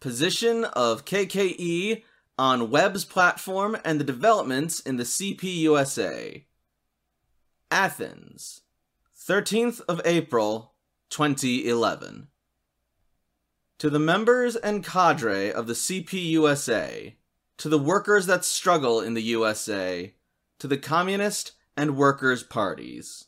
Position 0.00 0.64
of 0.64 1.04
KKE 1.04 2.04
on 2.38 2.70
Webb's 2.70 3.04
platform 3.04 3.76
and 3.84 3.98
the 3.98 4.04
developments 4.04 4.78
in 4.78 4.96
the 4.96 5.02
CPUSA. 5.02 6.44
Athens, 7.70 8.62
13th 9.18 9.80
of 9.88 10.00
April, 10.04 10.74
2011. 11.10 12.28
To 13.78 13.90
the 13.90 13.98
members 13.98 14.54
and 14.54 14.84
cadre 14.84 15.52
of 15.52 15.66
the 15.66 15.72
CPUSA, 15.72 17.14
to 17.56 17.68
the 17.68 17.78
workers 17.78 18.26
that 18.26 18.44
struggle 18.44 19.00
in 19.00 19.14
the 19.14 19.22
USA, 19.22 20.14
to 20.60 20.68
the 20.68 20.78
Communist 20.78 21.52
and 21.76 21.96
Workers' 21.96 22.44
Parties. 22.44 23.24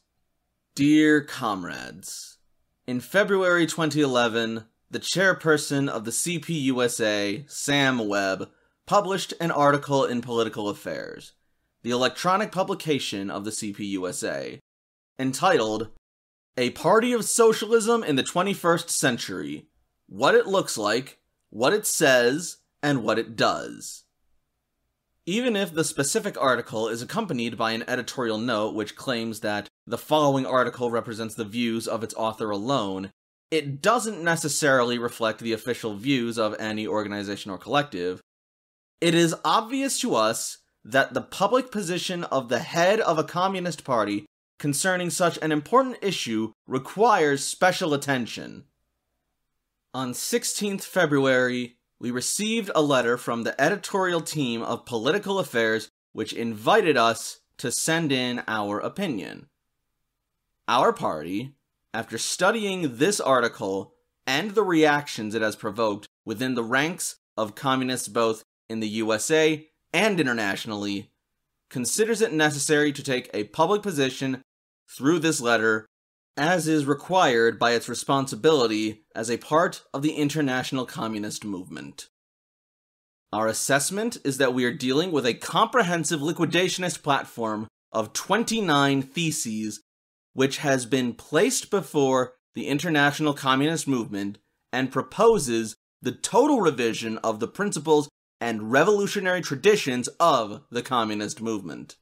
Dear 0.77 1.21
comrades, 1.21 2.39
in 2.87 3.00
February 3.00 3.66
2011, 3.66 4.66
the 4.91 4.98
chairperson 4.98 5.88
of 5.88 6.04
the 6.04 6.11
CPUSA, 6.11 7.48
Sam 7.48 8.09
Webb, 8.09 8.51
published 8.87 9.32
an 9.41 9.52
article 9.52 10.05
in 10.05 10.20
Political 10.20 10.69
Affairs, 10.69 11.32
the 11.82 11.91
electronic 11.91 12.51
publication 12.51 13.30
of 13.30 13.45
the 13.45 13.52
CPUSA, 13.52 14.59
entitled 15.16 15.91
A 16.56 16.70
Party 16.70 17.12
of 17.12 17.24
Socialism 17.24 18.02
in 18.02 18.16
the 18.16 18.24
21st 18.24 18.91
Century 18.91 19.68
What 20.09 20.34
It 20.34 20.48
Looks 20.48 20.77
Like, 20.77 21.18
What 21.51 21.73
It 21.73 21.87
Says, 21.87 22.57
and 22.82 23.04
What 23.04 23.18
It 23.18 23.37
Does. 23.37 24.02
Even 25.24 25.54
if 25.54 25.73
the 25.73 25.84
specific 25.84 26.37
article 26.41 26.88
is 26.88 27.01
accompanied 27.01 27.57
by 27.57 27.70
an 27.70 27.84
editorial 27.87 28.38
note 28.38 28.74
which 28.74 28.96
claims 28.96 29.38
that 29.41 29.68
the 29.87 29.98
following 29.98 30.46
article 30.46 30.91
represents 30.91 31.37
the 31.37 31.45
views 31.45 31.87
of 31.87 32.02
its 32.02 32.15
author 32.15 32.51
alone, 32.51 33.12
it 33.50 33.82
doesn't 33.82 34.22
necessarily 34.22 34.98
reflect 34.98 35.40
the 35.40 35.52
official 35.52 35.95
views 35.95 36.38
of 36.38 36.54
any 36.59 36.86
organization 36.86 37.50
or 37.50 37.59
collective, 37.59 38.20
it 39.00 39.14
is 39.14 39.34
obvious 39.45 39.98
to 40.00 40.14
us 40.14 40.59
that 40.84 41.15
the 41.15 41.20
public 41.20 41.70
position 41.70 42.24
of 42.24 42.48
the 42.48 42.60
head 42.60 43.01
of 43.01 43.18
a 43.18 43.24
communist 43.24 43.84
party 43.84 44.26
concerning 44.59 45.10
such 45.10 45.38
an 45.42 45.52
important 45.52 45.96
issue 46.02 46.52
requires 46.66 47.45
special 47.45 47.95
attention. 47.95 48.65
On 49.92 50.12
16th 50.12 50.82
February, 50.82 51.76
we 51.98 52.10
received 52.10 52.70
a 52.74 52.82
letter 52.82 53.16
from 53.16 53.42
the 53.42 53.60
editorial 53.60 54.20
team 54.20 54.62
of 54.62 54.87
Political 54.87 55.38
Affairs 55.38 55.88
which 56.12 56.32
invited 56.32 56.96
us 56.96 57.40
to 57.59 57.70
send 57.70 58.12
in 58.12 58.42
our 58.48 58.79
opinion. 58.79 59.46
Our 60.66 60.92
party, 60.92 61.54
after 61.93 62.19
studying 62.19 62.96
this 62.96 63.21
article 63.21 63.95
and 64.27 64.53
the 64.53 64.62
reactions 64.62 65.34
it 65.34 65.43
has 65.43 65.56
provoked 65.56 66.06
within 66.25 66.55
the 66.55 66.62
ranks 66.62 67.16
of 67.37 67.55
communists 67.55 68.09
both 68.09 68.44
in 68.69 68.81
the 68.81 68.88
USA 68.88 69.66
and 69.93 70.21
internationally, 70.21 71.10
considers 71.69 72.21
it 72.21 72.32
necessary 72.32 72.93
to 72.93 73.03
take 73.03 73.31
a 73.32 73.44
public 73.44 73.82
position 73.82 74.43
through 74.88 75.19
this 75.19 75.41
letter 75.41 75.87
as 76.37 76.69
is 76.69 76.87
required 76.87 77.59
by 77.59 77.72
its 77.72 77.88
responsibility 77.88 79.03
as 79.15 79.31
a 79.31 79.37
part 79.37 79.82
of 79.93 80.03
the 80.03 80.12
international 80.12 80.87
communist 80.87 81.44
movement. 81.44 82.09
Our 83.32 83.47
assessment 83.47 84.19
is 84.25 84.38
that 84.38 84.54
we 84.54 84.65
are 84.65 84.72
dealing 84.72 85.12
with 85.12 85.27
a 85.27 85.34
comprehensive 85.34 86.21
liquidationist 86.21 87.03
platform 87.03 87.69
of 87.93 88.12
29 88.12 89.03
theses 89.03 89.81
which 90.32 90.59
has 90.59 90.86
been 90.86 91.12
placed 91.12 91.70
before 91.70 92.34
the 92.54 92.66
international 92.66 93.34
communist 93.34 93.86
movement 93.86 94.38
and 94.72 94.92
proposes 94.92 95.76
the 96.03 96.12
total 96.12 96.60
revision 96.60 97.19
of 97.19 97.41
the 97.41 97.48
principles 97.48 98.09
and 98.41 98.72
revolutionary 98.72 99.41
traditions 99.41 100.08
of 100.19 100.62
the 100.70 100.82
communist 100.82 101.41
movement. 101.41 101.97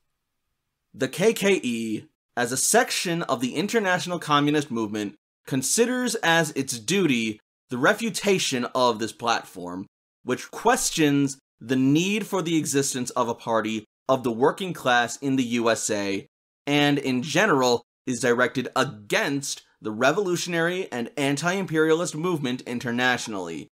The 0.94 1.08
KKE, 1.08 2.06
as 2.36 2.52
a 2.52 2.56
section 2.56 3.22
of 3.22 3.40
the 3.40 3.54
international 3.54 4.18
communist 4.18 4.70
movement, 4.70 5.16
considers 5.46 6.14
as 6.16 6.50
its 6.52 6.78
duty 6.78 7.40
the 7.70 7.78
refutation 7.78 8.66
of 8.74 8.98
this 8.98 9.12
platform, 9.12 9.86
which 10.22 10.50
questions 10.50 11.38
the 11.60 11.76
need 11.76 12.26
for 12.26 12.40
the 12.40 12.56
existence 12.56 13.10
of 13.10 13.28
a 13.28 13.34
party 13.34 13.84
of 14.08 14.22
the 14.22 14.32
working 14.32 14.72
class 14.72 15.16
in 15.16 15.36
the 15.36 15.44
USA, 15.44 16.26
and 16.66 16.98
in 16.98 17.22
general 17.22 17.82
is 18.08 18.20
directed 18.20 18.68
against 18.74 19.62
the 19.80 19.92
revolutionary 19.92 20.90
and 20.90 21.10
anti 21.16 21.52
imperialist 21.52 22.16
movement 22.16 22.62
internationally, 22.62 23.68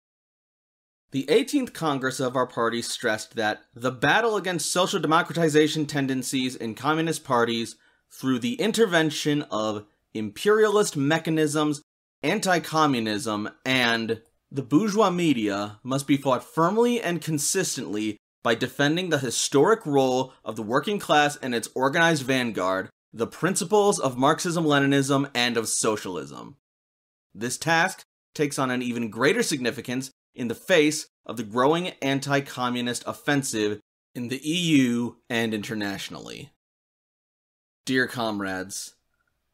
the 1.11 1.25
18th 1.29 1.73
Congress 1.73 2.19
of 2.19 2.35
our 2.35 2.47
party 2.47 2.81
stressed 2.81 3.35
that 3.35 3.61
the 3.75 3.91
battle 3.91 4.35
against 4.35 4.71
social 4.71 4.99
democratization 4.99 5.85
tendencies 5.85 6.55
in 6.55 6.73
communist 6.73 7.23
parties 7.23 7.75
through 8.11 8.39
the 8.39 8.55
intervention 8.55 9.43
of 9.43 9.85
imperialist 10.15 10.97
mechanisms, 10.97 11.83
anti 12.23 12.59
communism, 12.59 13.47
and 13.63 14.21
the 14.51 14.63
bourgeois 14.63 15.11
media 15.11 15.79
must 15.83 16.07
be 16.07 16.17
fought 16.17 16.43
firmly 16.43 16.99
and 16.99 17.21
consistently 17.21 18.17
by 18.41 18.55
defending 18.55 19.09
the 19.09 19.19
historic 19.19 19.85
role 19.85 20.33
of 20.43 20.55
the 20.55 20.63
working 20.63 20.97
class 20.97 21.37
and 21.37 21.53
its 21.53 21.69
organized 21.75 22.23
vanguard, 22.23 22.89
the 23.13 23.27
principles 23.27 23.99
of 23.99 24.17
Marxism 24.17 24.65
Leninism, 24.65 25.29
and 25.35 25.55
of 25.55 25.67
socialism. 25.67 26.57
This 27.33 27.57
task 27.57 28.03
takes 28.33 28.57
on 28.57 28.71
an 28.71 28.81
even 28.81 29.11
greater 29.11 29.43
significance 29.43 30.09
in 30.33 30.47
the 30.47 30.55
face 30.55 31.07
of 31.25 31.37
the 31.37 31.43
growing 31.43 31.89
anti 32.01 32.41
communist 32.41 33.03
offensive 33.05 33.79
in 34.15 34.29
the 34.29 34.41
EU 34.43 35.13
and 35.29 35.53
internationally. 35.53 36.51
Dear 37.85 38.07
comrades, 38.07 38.95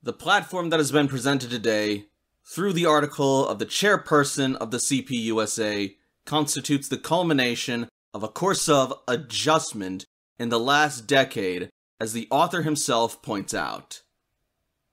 the 0.01 0.13
platform 0.13 0.69
that 0.69 0.79
has 0.79 0.91
been 0.91 1.07
presented 1.07 1.49
today, 1.49 2.05
through 2.45 2.73
the 2.73 2.85
article 2.85 3.45
of 3.45 3.59
the 3.59 3.65
chairperson 3.65 4.55
of 4.55 4.71
the 4.71 4.77
CPUSA, 4.77 5.95
constitutes 6.25 6.87
the 6.87 6.97
culmination 6.97 7.89
of 8.13 8.23
a 8.23 8.27
course 8.27 8.69
of 8.69 8.93
adjustment 9.07 10.05
in 10.37 10.49
the 10.49 10.59
last 10.59 11.05
decade, 11.05 11.69
as 11.99 12.13
the 12.13 12.27
author 12.31 12.61
himself 12.61 13.21
points 13.21 13.53
out. 13.53 14.01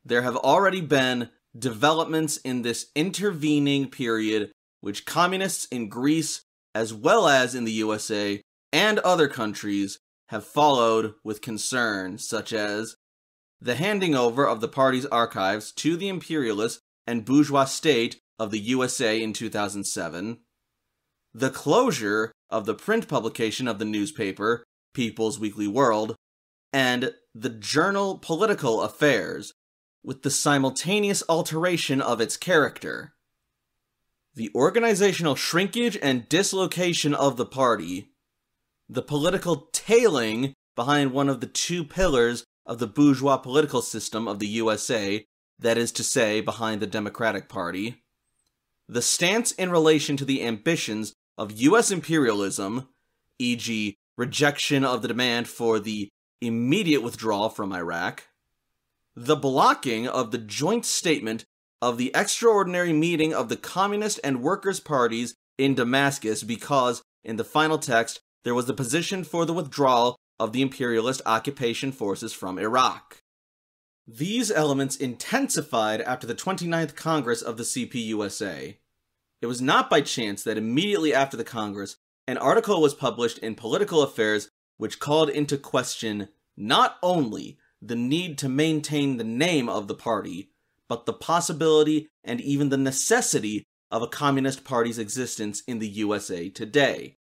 There 0.04 0.22
have 0.22 0.36
already 0.36 0.80
been 0.80 1.30
developments 1.58 2.36
in 2.38 2.62
this 2.62 2.86
intervening 2.94 3.90
period 3.90 4.52
which 4.80 5.06
communists 5.06 5.66
in 5.66 5.88
Greece, 5.88 6.42
as 6.74 6.92
well 6.92 7.28
as 7.28 7.54
in 7.54 7.64
the 7.64 7.72
USA 7.72 8.40
and 8.72 8.98
other 9.00 9.28
countries, 9.28 9.98
have 10.28 10.44
followed 10.44 11.14
with 11.24 11.40
concern, 11.40 12.18
such 12.18 12.52
as 12.52 12.96
the 13.60 13.76
handing 13.76 14.14
over 14.14 14.46
of 14.46 14.60
the 14.60 14.68
party's 14.68 15.06
archives 15.06 15.72
to 15.72 15.96
the 15.96 16.08
imperialist 16.08 16.80
and 17.06 17.24
bourgeois 17.24 17.64
state 17.64 18.18
of 18.38 18.50
the 18.50 18.58
USA 18.58 19.20
in 19.20 19.32
2007, 19.32 20.38
the 21.32 21.50
closure 21.50 22.32
of 22.50 22.66
the 22.66 22.74
print 22.74 23.08
publication 23.08 23.66
of 23.66 23.78
the 23.78 23.84
newspaper, 23.84 24.64
People's 24.94 25.38
Weekly 25.38 25.66
World, 25.68 26.16
and 26.76 27.14
the 27.34 27.48
journal 27.48 28.18
Political 28.18 28.82
Affairs, 28.82 29.54
with 30.04 30.22
the 30.22 30.30
simultaneous 30.30 31.22
alteration 31.26 32.02
of 32.02 32.20
its 32.20 32.36
character. 32.36 33.14
The 34.34 34.50
organizational 34.54 35.36
shrinkage 35.36 35.96
and 36.02 36.28
dislocation 36.28 37.14
of 37.14 37.38
the 37.38 37.46
party, 37.46 38.10
the 38.90 39.00
political 39.00 39.70
tailing 39.72 40.52
behind 40.74 41.12
one 41.12 41.30
of 41.30 41.40
the 41.40 41.46
two 41.46 41.82
pillars 41.82 42.44
of 42.66 42.78
the 42.78 42.86
bourgeois 42.86 43.38
political 43.38 43.80
system 43.80 44.28
of 44.28 44.38
the 44.38 44.48
USA, 44.48 45.24
that 45.58 45.78
is 45.78 45.90
to 45.92 46.04
say, 46.04 46.42
behind 46.42 46.82
the 46.82 46.86
Democratic 46.86 47.48
Party, 47.48 48.04
the 48.86 49.00
stance 49.00 49.50
in 49.52 49.70
relation 49.70 50.18
to 50.18 50.26
the 50.26 50.44
ambitions 50.44 51.14
of 51.38 51.58
US 51.58 51.90
imperialism, 51.90 52.86
e.g., 53.38 53.96
rejection 54.18 54.84
of 54.84 55.00
the 55.00 55.08
demand 55.08 55.48
for 55.48 55.80
the 55.80 56.10
immediate 56.40 57.02
withdrawal 57.02 57.48
from 57.48 57.72
Iraq, 57.72 58.24
the 59.14 59.36
blocking 59.36 60.06
of 60.06 60.30
the 60.30 60.38
joint 60.38 60.84
statement 60.84 61.44
of 61.80 61.98
the 61.98 62.10
extraordinary 62.14 62.92
meeting 62.92 63.34
of 63.34 63.48
the 63.48 63.56
Communist 63.56 64.20
and 64.22 64.42
Workers' 64.42 64.80
parties 64.80 65.34
in 65.58 65.74
Damascus 65.74 66.42
because, 66.42 67.02
in 67.24 67.36
the 67.36 67.44
final 67.44 67.78
text, 67.78 68.20
there 68.44 68.54
was 68.54 68.66
the 68.66 68.74
position 68.74 69.24
for 69.24 69.44
the 69.44 69.52
withdrawal 69.52 70.16
of 70.38 70.52
the 70.52 70.62
imperialist 70.62 71.22
occupation 71.26 71.92
forces 71.92 72.32
from 72.32 72.58
Iraq. 72.58 73.22
These 74.06 74.50
elements 74.50 74.96
intensified 74.96 76.00
after 76.02 76.26
the 76.26 76.34
29th 76.34 76.94
Congress 76.94 77.42
of 77.42 77.56
the 77.56 77.64
CPUSA. 77.64 78.76
It 79.42 79.46
was 79.46 79.60
not 79.60 79.90
by 79.90 80.00
chance 80.00 80.42
that 80.44 80.58
immediately 80.58 81.12
after 81.12 81.36
the 81.36 81.44
Congress, 81.44 81.96
an 82.26 82.38
article 82.38 82.80
was 82.80 82.94
published 82.94 83.38
in 83.38 83.54
Political 83.54 84.02
Affairs 84.02 84.48
which 84.76 84.98
called 84.98 85.28
into 85.30 85.56
question 85.56 86.28
not 86.56 86.96
only 87.02 87.58
the 87.82 87.96
need 87.96 88.38
to 88.38 88.48
maintain 88.48 89.16
the 89.16 89.24
name 89.24 89.68
of 89.68 89.88
the 89.88 89.94
party, 89.94 90.50
but 90.88 91.06
the 91.06 91.12
possibility 91.12 92.08
and 92.24 92.40
even 92.40 92.68
the 92.68 92.76
necessity 92.76 93.64
of 93.90 94.02
a 94.02 94.08
Communist 94.08 94.64
Party's 94.64 94.98
existence 94.98 95.62
in 95.66 95.78
the 95.78 95.88
USA 95.88 96.48
today. 96.48 97.16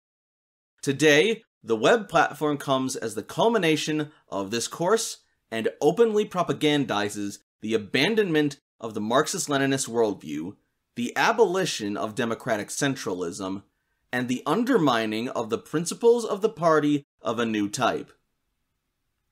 Today, 0.81 1.43
the 1.63 1.75
Webb 1.75 2.09
platform 2.09 2.57
comes 2.57 2.95
as 2.95 3.15
the 3.15 3.23
culmination 3.23 4.11
of 4.27 4.51
this 4.51 4.67
course 4.67 5.19
and 5.49 5.69
openly 5.81 6.25
propagandizes 6.25 7.39
the 7.61 7.73
abandonment 7.73 8.57
of 8.79 8.93
the 8.93 9.01
Marxist 9.01 9.47
Leninist 9.47 9.87
worldview, 9.87 10.55
the 10.95 11.15
abolition 11.15 11.95
of 11.95 12.15
democratic 12.15 12.67
centralism, 12.67 13.63
and 14.11 14.27
the 14.27 14.43
undermining 14.45 15.29
of 15.29 15.49
the 15.49 15.57
principles 15.57 16.25
of 16.25 16.41
the 16.41 16.49
party 16.49 17.03
of 17.23 17.39
a 17.39 17.45
new 17.45 17.69
type. 17.69 18.11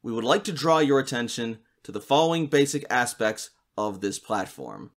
We 0.01 0.11
would 0.11 0.23
like 0.23 0.43
to 0.45 0.51
draw 0.51 0.79
your 0.79 0.99
attention 0.99 1.59
to 1.83 1.91
the 1.91 2.01
following 2.01 2.47
basic 2.47 2.85
aspects 2.89 3.51
of 3.77 4.01
this 4.01 4.17
platform. 4.17 4.91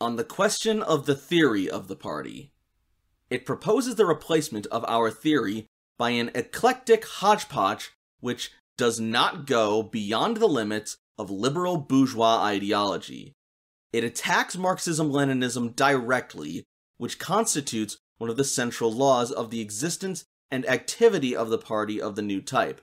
On 0.00 0.16
the 0.16 0.24
question 0.24 0.82
of 0.82 1.06
the 1.06 1.14
theory 1.14 1.70
of 1.70 1.86
the 1.86 1.96
party, 1.96 2.52
it 3.30 3.46
proposes 3.46 3.94
the 3.94 4.06
replacement 4.06 4.66
of 4.66 4.84
our 4.88 5.10
theory 5.10 5.66
by 5.96 6.10
an 6.10 6.30
eclectic 6.34 7.04
hodgepodge 7.04 7.92
which 8.20 8.50
does 8.76 8.98
not 8.98 9.46
go 9.46 9.82
beyond 9.82 10.38
the 10.38 10.48
limits 10.48 10.96
of 11.18 11.30
liberal 11.30 11.76
bourgeois 11.76 12.42
ideology. 12.42 13.32
It 13.92 14.04
attacks 14.04 14.56
Marxism 14.56 15.10
Leninism 15.10 15.76
directly, 15.76 16.64
which 16.96 17.18
constitutes 17.18 17.98
one 18.18 18.30
of 18.30 18.36
the 18.36 18.44
central 18.44 18.92
laws 18.92 19.30
of 19.30 19.50
the 19.50 19.60
existence 19.60 20.24
and 20.52 20.68
activity 20.68 21.34
of 21.34 21.48
the 21.48 21.58
party 21.58 22.00
of 22.00 22.14
the 22.14 22.22
new 22.22 22.42
type. 22.42 22.82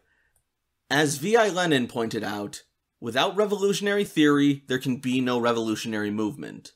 As 0.90 1.18
V.I. 1.18 1.50
Lenin 1.50 1.88
pointed 1.88 2.24
out, 2.24 2.64
without 3.00 3.38
revolutionary 3.38 4.04
theory, 4.04 4.64
there 4.68 4.80
can 4.80 4.98
be 4.98 5.22
no 5.22 5.40
revolutionary 5.40 6.10
movement. 6.10 6.72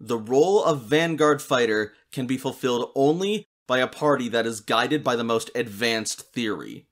The 0.00 0.16
role 0.16 0.64
of 0.64 0.84
vanguard 0.84 1.42
fighter 1.42 1.92
can 2.10 2.26
be 2.26 2.38
fulfilled 2.38 2.90
only 2.96 3.44
by 3.68 3.80
a 3.80 3.86
party 3.86 4.30
that 4.30 4.46
is 4.46 4.62
guided 4.62 5.04
by 5.04 5.14
the 5.14 5.22
most 5.22 5.50
advanced 5.54 6.32
theory. 6.32 6.86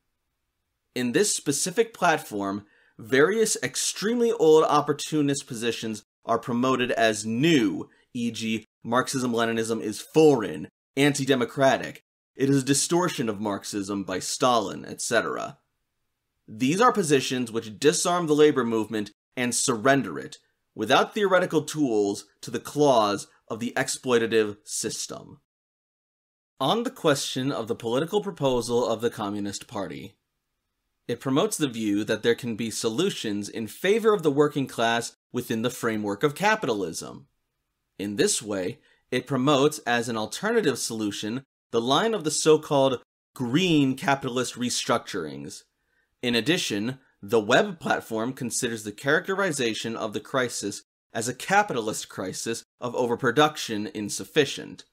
In 0.95 1.13
this 1.13 1.35
specific 1.35 1.95
platform, 1.95 2.67
various 2.99 3.57
extremely 3.63 4.31
old 4.33 4.65
opportunist 4.65 5.47
positions 5.47 6.03
are 6.27 6.39
promoted 6.39 6.91
as 6.93 7.25
new, 7.25 7.89
e.g., 8.13 8.67
Marxism 8.85 9.33
Leninism 9.33 9.81
is 9.81 10.01
foreign, 10.01 10.69
anti 10.97 11.25
democratic, 11.25 12.05
it 12.39 12.49
is 12.49 12.63
a 12.63 12.67
distortion 12.67 13.29
of 13.29 13.41
Marxism 13.41 14.05
by 14.05 14.21
Stalin, 14.21 14.85
etc. 14.85 15.59
These 16.47 16.81
are 16.81 16.93
positions 16.93 17.51
which 17.51 17.81
disarm 17.81 18.29
the 18.29 18.35
labor 18.35 18.65
movement 18.65 19.11
and 19.37 19.53
surrender 19.53 20.21
it, 20.21 20.39
without 20.73 21.13
theoretical 21.13 21.63
tools, 21.63 22.27
to 22.43 22.53
the 22.53 22.61
claws 22.61 23.27
of 23.49 23.59
the 23.59 23.73
exploitative 23.77 24.57
system. 24.63 25.41
On 26.61 26.85
the 26.85 26.91
question 26.91 27.51
of 27.51 27.67
the 27.67 27.75
political 27.75 28.23
proposal 28.23 28.87
of 28.87 29.01
the 29.01 29.11
Communist 29.11 29.67
Party, 29.67 30.15
it 31.09 31.21
promotes 31.21 31.57
the 31.57 31.67
view 31.67 32.05
that 32.05 32.23
there 32.23 32.37
can 32.37 32.55
be 32.55 32.71
solutions 32.71 33.49
in 33.49 33.67
favor 33.67 34.13
of 34.13 34.23
the 34.23 34.31
working 34.31 34.69
class 34.69 35.17
within 35.33 35.63
the 35.63 35.71
framework 35.71 36.23
of 36.23 36.37
capitalism. 36.37 37.27
In 37.99 38.15
this 38.15 38.41
way, 38.41 38.79
it 39.11 39.27
promotes 39.27 39.81
as 39.81 40.09
an 40.09 40.17
alternative 40.17 40.79
solution 40.79 41.45
the 41.71 41.81
line 41.81 42.15
of 42.15 42.25
the 42.25 42.31
so-called 42.31 43.01
green 43.35 43.95
capitalist 43.95 44.55
restructurings. 44.55 45.63
In 46.23 46.35
addition, 46.35 46.99
the 47.23 47.41
Webb 47.41 47.81
platform 47.81 48.33
considers 48.33 48.85
the 48.85 48.93
characterization 48.93 49.97
of 49.97 50.13
the 50.13 50.21
crisis 50.21 50.83
as 51.13 51.29
a 51.29 51.35
capitalist 51.35 52.09
crisis 52.09 52.63
of 52.81 52.95
overproduction 52.95 53.89
insufficient. 53.95 54.85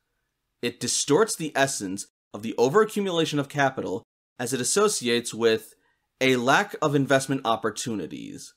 It 0.62 0.80
distorts 0.80 1.36
the 1.36 1.52
essence 1.56 2.08
of 2.34 2.42
the 2.42 2.56
overaccumulation 2.58 3.40
of 3.40 3.50
capital 3.50 4.04
as 4.40 4.54
it 4.54 4.62
associates 4.62 5.34
with 5.34 5.74
a 6.20 6.36
lack 6.36 6.76
of 6.82 6.96
investment 6.96 7.42
opportunities. 7.46 8.54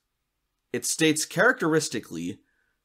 It 0.72 0.86
states 0.86 1.24
characteristically 1.24 2.40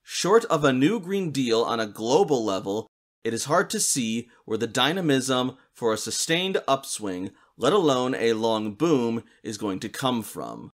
Short 0.05 0.43
of 0.45 0.65
a 0.65 0.73
new 0.73 0.99
Green 0.99 1.31
Deal 1.31 1.61
on 1.61 1.79
a 1.79 1.87
global 1.87 2.43
level, 2.43 2.87
it 3.23 3.33
is 3.33 3.45
hard 3.45 3.69
to 3.69 3.79
see 3.79 4.29
where 4.45 4.57
the 4.57 4.67
dynamism 4.67 5.57
for 5.73 5.93
a 5.93 5.97
sustained 5.97 6.61
upswing, 6.67 7.31
let 7.57 7.73
alone 7.73 8.15
a 8.15 8.33
long 8.33 8.73
boom, 8.73 9.23
is 9.43 9.57
going 9.57 9.79
to 9.79 9.89
come 9.89 10.21
from. 10.21 10.71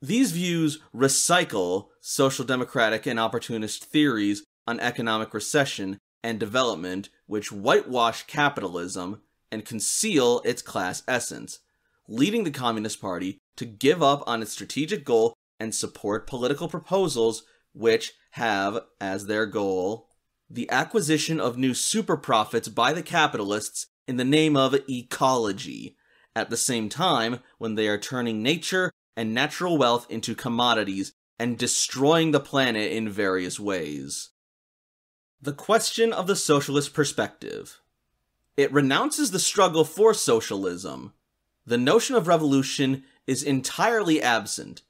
These 0.00 0.32
views 0.32 0.80
recycle 0.94 1.88
social 2.00 2.44
democratic 2.44 3.06
and 3.06 3.20
opportunist 3.20 3.84
theories 3.84 4.42
on 4.66 4.80
economic 4.80 5.32
recession 5.32 5.98
and 6.24 6.40
development, 6.40 7.08
which 7.26 7.52
whitewash 7.52 8.24
capitalism 8.24 9.20
and 9.52 9.64
conceal 9.64 10.40
its 10.44 10.62
class 10.62 11.02
essence, 11.06 11.60
leading 12.08 12.42
the 12.42 12.50
Communist 12.50 13.00
Party 13.00 13.38
to 13.56 13.64
give 13.64 14.02
up 14.02 14.24
on 14.26 14.42
its 14.42 14.52
strategic 14.52 15.04
goal 15.04 15.34
and 15.60 15.74
support 15.74 16.26
political 16.26 16.68
proposals 16.68 17.44
which 17.72 18.14
have 18.30 18.80
as 19.00 19.26
their 19.26 19.46
goal 19.46 20.08
the 20.52 20.70
acquisition 20.70 21.40
of 21.40 21.56
new 21.56 21.72
super 21.72 22.16
profits 22.16 22.68
by 22.68 22.92
the 22.92 23.02
capitalists 23.02 23.86
in 24.06 24.16
the 24.16 24.24
name 24.24 24.56
of 24.56 24.76
ecology, 24.88 25.96
at 26.36 26.50
the 26.50 26.56
same 26.56 26.88
time 26.88 27.40
when 27.58 27.74
they 27.74 27.88
are 27.88 27.98
turning 27.98 28.42
nature 28.42 28.92
and 29.16 29.32
natural 29.32 29.78
wealth 29.78 30.06
into 30.10 30.34
commodities 30.34 31.14
and 31.38 31.58
destroying 31.58 32.30
the 32.30 32.40
planet 32.40 32.92
in 32.92 33.08
various 33.08 33.58
ways. 33.58 34.30
The 35.40 35.52
question 35.52 36.12
of 36.12 36.26
the 36.26 36.36
socialist 36.36 36.92
perspective. 36.92 37.80
It 38.56 38.72
renounces 38.72 39.30
the 39.30 39.38
struggle 39.38 39.84
for 39.84 40.12
socialism. 40.12 41.14
The 41.64 41.78
notion 41.78 42.14
of 42.14 42.28
revolution 42.28 43.04
is 43.26 43.42
entirely 43.42 44.20
absent, 44.20 44.82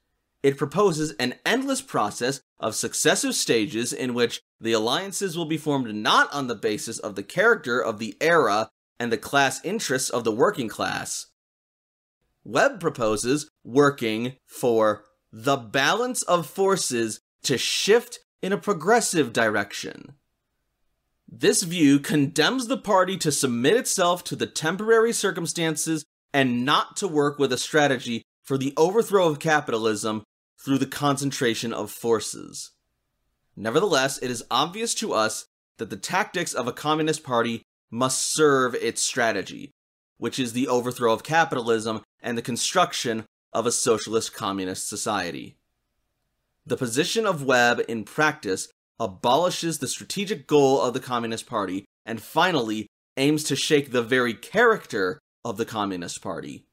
it 0.43 0.57
proposes 0.57 1.11
an 1.13 1.35
endless 1.45 1.81
process 1.81 2.41
of 2.63 2.75
successive 2.75 3.35
stages 3.35 3.91
in 3.91 4.13
which 4.13 4.41
the 4.61 4.71
alliances 4.71 5.37
will 5.37 5.45
be 5.45 5.57
formed 5.57 5.93
not 5.93 6.31
on 6.33 6.47
the 6.47 6.55
basis 6.55 6.97
of 6.97 7.15
the 7.15 7.21
character 7.21 7.81
of 7.81 7.99
the 7.99 8.15
era 8.21 8.69
and 8.97 9.11
the 9.11 9.17
class 9.17 9.63
interests 9.65 10.09
of 10.09 10.23
the 10.23 10.31
working 10.31 10.69
class. 10.69 11.27
Webb 12.45 12.79
proposes 12.79 13.51
working 13.65 14.37
for 14.47 15.03
the 15.29 15.57
balance 15.57 16.21
of 16.23 16.47
forces 16.47 17.19
to 17.43 17.57
shift 17.57 18.19
in 18.41 18.53
a 18.53 18.57
progressive 18.57 19.33
direction. 19.33 20.13
This 21.27 21.63
view 21.63 21.99
condemns 21.99 22.67
the 22.67 22.77
party 22.77 23.17
to 23.17 23.31
submit 23.31 23.75
itself 23.75 24.23
to 24.25 24.37
the 24.37 24.47
temporary 24.47 25.11
circumstances 25.11 26.05
and 26.33 26.63
not 26.63 26.95
to 26.97 27.09
work 27.09 27.37
with 27.37 27.51
a 27.51 27.57
strategy 27.57 28.23
for 28.41 28.57
the 28.57 28.73
overthrow 28.77 29.27
of 29.27 29.39
capitalism 29.39 30.23
through 30.63 30.77
the 30.77 30.85
concentration 30.85 31.73
of 31.73 31.91
forces. 31.91 32.71
Nevertheless, 33.55 34.17
it 34.19 34.31
is 34.31 34.45
obvious 34.49 34.95
to 34.95 35.13
us 35.13 35.45
that 35.77 35.89
the 35.89 35.97
tactics 35.97 36.53
of 36.53 36.67
a 36.67 36.73
communist 36.73 37.23
party 37.23 37.63
must 37.91 38.33
serve 38.33 38.73
its 38.75 39.01
strategy, 39.01 39.71
which 40.17 40.39
is 40.39 40.53
the 40.53 40.67
overthrow 40.67 41.13
of 41.13 41.23
capitalism 41.23 42.01
and 42.21 42.37
the 42.37 42.41
construction 42.41 43.25
of 43.51 43.65
a 43.65 43.71
socialist 43.71 44.33
communist 44.33 44.87
society. 44.87 45.55
The 46.65 46.77
position 46.77 47.25
of 47.25 47.43
Webb 47.43 47.81
in 47.87 48.05
practice 48.05 48.69
abolishes 48.99 49.79
the 49.79 49.87
strategic 49.87 50.47
goal 50.47 50.81
of 50.81 50.93
the 50.93 50.99
Communist 50.99 51.45
Party 51.45 51.85
and 52.05 52.21
finally 52.21 52.87
aims 53.17 53.43
to 53.45 53.55
shake 53.55 53.91
the 53.91 54.01
very 54.01 54.33
character 54.33 55.19
of 55.43 55.57
the 55.57 55.65
Communist 55.65 56.21
Party. 56.21 56.65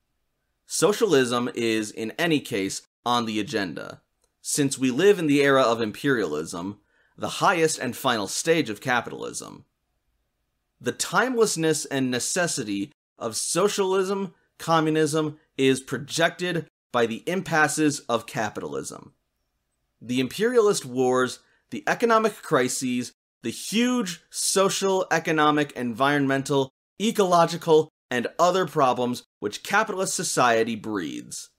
Socialism 0.66 1.50
is, 1.54 1.90
in 1.90 2.12
any 2.12 2.38
case, 2.38 2.82
on 3.04 3.26
the 3.26 3.40
agenda. 3.40 4.00
Since 4.42 4.78
we 4.78 4.90
live 4.90 5.18
in 5.18 5.26
the 5.26 5.42
era 5.42 5.62
of 5.62 5.80
imperialism, 5.80 6.80
the 7.16 7.28
highest 7.28 7.78
and 7.78 7.96
final 7.96 8.26
stage 8.26 8.70
of 8.70 8.80
capitalism. 8.80 9.64
The 10.80 10.92
timelessness 10.92 11.84
and 11.84 12.10
necessity 12.10 12.92
of 13.18 13.36
socialism, 13.36 14.34
communism 14.58 15.38
is 15.58 15.80
projected 15.80 16.66
by 16.92 17.06
the 17.06 17.22
impasses 17.26 18.00
of 18.08 18.26
capitalism. 18.26 19.12
The 20.00 20.20
imperialist 20.20 20.86
wars, 20.86 21.40
the 21.70 21.84
economic 21.86 22.40
crises, 22.42 23.12
the 23.42 23.50
huge 23.50 24.22
social, 24.30 25.06
economic, 25.10 25.72
environmental, 25.72 26.70
ecological, 27.00 27.90
and 28.10 28.26
other 28.38 28.66
problems 28.66 29.24
which 29.38 29.62
capitalist 29.62 30.14
society 30.14 30.74
breeds. 30.74 31.50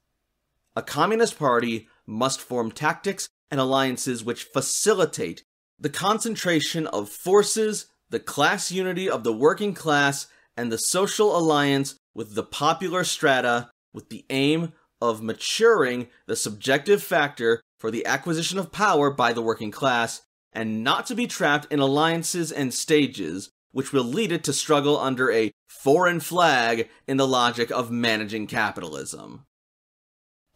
A 0.76 0.82
communist 0.82 1.38
party 1.38 1.88
must 2.08 2.40
form 2.40 2.72
tactics 2.72 3.28
and 3.50 3.60
alliances 3.60 4.24
which 4.24 4.46
facilitate 4.46 5.44
the 5.78 5.90
concentration 5.90 6.88
of 6.88 7.10
forces, 7.10 7.88
the 8.10 8.20
class 8.20 8.72
unity 8.72 9.10
of 9.10 9.24
the 9.24 9.34
working 9.34 9.74
class, 9.74 10.28
and 10.56 10.72
the 10.72 10.78
social 10.78 11.38
alliance 11.38 11.96
with 12.14 12.36
the 12.36 12.44
popular 12.44 13.04
strata 13.04 13.70
with 13.94 14.10
the 14.10 14.26
aim 14.30 14.74
of 15.02 15.22
maturing 15.22 16.08
the 16.28 16.36
subjective 16.36 17.02
factor 17.02 17.62
for 17.80 17.90
the 17.92 18.06
acquisition 18.06 18.60
of 18.60 18.72
power 18.72 19.10
by 19.10 19.34
the 19.34 19.42
working 19.42 19.72
class 19.72 20.22
and 20.54 20.84
not 20.84 21.06
to 21.08 21.16
be 21.16 21.28
trapped 21.28 21.72
in 21.72 21.80
alliances 21.80 22.52
and 22.52 22.74
stages 22.74 23.50
which 23.72 23.92
will 23.92 24.04
lead 24.04 24.32
it 24.32 24.44
to 24.44 24.54
struggle 24.54 25.00
under 25.00 25.32
a 25.32 25.52
foreign 25.68 26.20
flag 26.20 26.90
in 27.08 27.18
the 27.18 27.28
logic 27.28 27.72
of 27.72 27.90
managing 27.90 28.46
capitalism. 28.46 29.46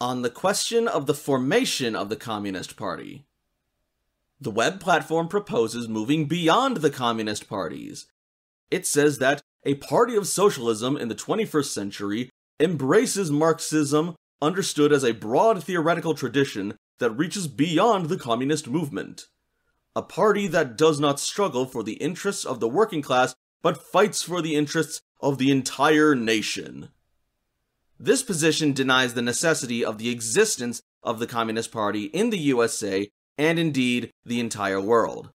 On 0.01 0.23
the 0.23 0.29
question 0.29 0.89
of 0.89 1.05
the 1.05 1.13
formation 1.13 1.95
of 1.95 2.09
the 2.09 2.17
Communist 2.17 2.75
Party, 2.75 3.23
the 4.41 4.51
Webb 4.51 4.81
platform 4.81 5.29
proposes 5.29 5.87
moving 5.87 6.25
beyond 6.25 6.77
the 6.77 6.89
communist 6.89 7.47
parties. 7.47 8.05
It 8.69 8.85
says 8.85 9.19
that 9.19 9.41
a 9.63 9.75
party 9.75 10.17
of 10.17 10.27
socialism 10.27 10.97
in 10.97 11.07
the 11.07 11.15
21st 11.15 11.73
century 11.73 12.29
embraces 12.59 13.31
Marxism, 13.31 14.15
understood 14.41 14.91
as 14.91 15.05
a 15.05 15.13
broad 15.13 15.63
theoretical 15.63 16.13
tradition 16.13 16.75
that 16.99 17.11
reaches 17.11 17.47
beyond 17.47 18.09
the 18.09 18.17
communist 18.17 18.67
movement. 18.67 19.27
A 19.95 20.01
party 20.01 20.45
that 20.47 20.77
does 20.77 20.99
not 20.99 21.21
struggle 21.21 21.65
for 21.65 21.83
the 21.83 21.93
interests 21.93 22.43
of 22.43 22.59
the 22.59 22.67
working 22.67 23.01
class, 23.01 23.33
but 23.61 23.81
fights 23.81 24.21
for 24.21 24.41
the 24.41 24.55
interests 24.55 24.99
of 25.21 25.37
the 25.37 25.51
entire 25.51 26.15
nation. 26.15 26.89
This 27.99 28.23
position 28.23 28.73
denies 28.73 29.13
the 29.13 29.21
necessity 29.21 29.83
of 29.83 29.97
the 29.97 30.09
existence 30.09 30.81
of 31.01 31.19
the 31.19 31.27
Communist 31.27 31.71
Party 31.71 32.05
in 32.05 32.29
the 32.29 32.37
USA 32.37 33.09
and 33.37 33.57
indeed 33.57 34.11
the 34.25 34.39
entire 34.39 34.81
world. 34.81 35.29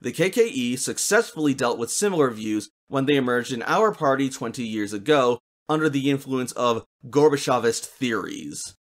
The 0.00 0.12
KKE 0.12 0.78
successfully 0.78 1.54
dealt 1.54 1.78
with 1.78 1.90
similar 1.90 2.30
views 2.30 2.70
when 2.88 3.06
they 3.06 3.16
emerged 3.16 3.52
in 3.52 3.62
our 3.62 3.92
party 3.92 4.28
20 4.28 4.62
years 4.62 4.92
ago 4.92 5.40
under 5.68 5.88
the 5.88 6.10
influence 6.10 6.52
of 6.52 6.84
Gorbachevist 7.08 7.84
theories. 7.86 8.76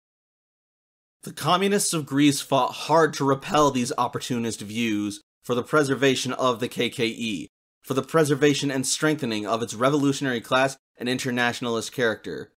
The 1.23 1.31
communists 1.31 1.93
of 1.93 2.05
Greece 2.05 2.41
fought 2.41 2.73
hard 2.73 3.13
to 3.13 3.25
repel 3.25 3.71
these 3.71 3.93
opportunist 3.97 4.59
views 4.59 5.21
for 5.43 5.55
the 5.55 5.63
preservation 5.63 6.33
of 6.33 6.59
the 6.59 6.67
KKE, 6.67 7.47
for 7.81 7.93
the 7.93 8.01
preservation 8.01 8.69
and 8.69 8.85
strengthening 8.85 9.45
of 9.45 9.61
its 9.61 9.73
revolutionary 9.73 10.41
class 10.41 10.75
and 10.97 11.07
internationalist 11.07 11.93
character. 11.93 12.51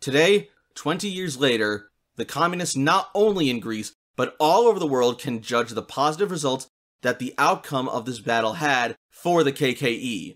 Today, 0.00 0.50
20 0.74 1.08
years 1.08 1.38
later, 1.38 1.90
the 2.16 2.24
communists 2.24 2.76
not 2.76 3.10
only 3.14 3.50
in 3.50 3.60
Greece, 3.60 3.92
but 4.16 4.36
all 4.38 4.66
over 4.66 4.78
the 4.78 4.86
world 4.86 5.20
can 5.20 5.42
judge 5.42 5.70
the 5.70 5.82
positive 5.82 6.30
results 6.30 6.68
that 7.02 7.18
the 7.18 7.34
outcome 7.38 7.88
of 7.88 8.04
this 8.04 8.20
battle 8.20 8.54
had 8.54 8.96
for 9.10 9.42
the 9.42 9.52
KKE. 9.52 10.34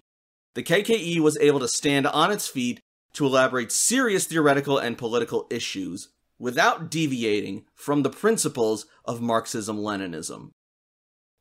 The 0.54 0.62
KKE 0.62 1.19
was 1.21 1.38
able 1.38 1.61
to 1.61 1.69
stand 1.69 2.07
on 2.07 2.31
its 2.31 2.49
feet 2.49 2.81
to 3.14 3.26
elaborate 3.26 3.73
serious 3.73 4.26
theoretical 4.26 4.78
and 4.78 4.99
political 4.99 5.47
issues, 5.50 6.09
without 6.38 6.90
deviating 6.90 7.64
from 7.75 8.02
the 8.02 8.11
principles 8.11 8.87
of 9.04 9.21
Marxism 9.21 9.78
Leninism. 9.78 10.50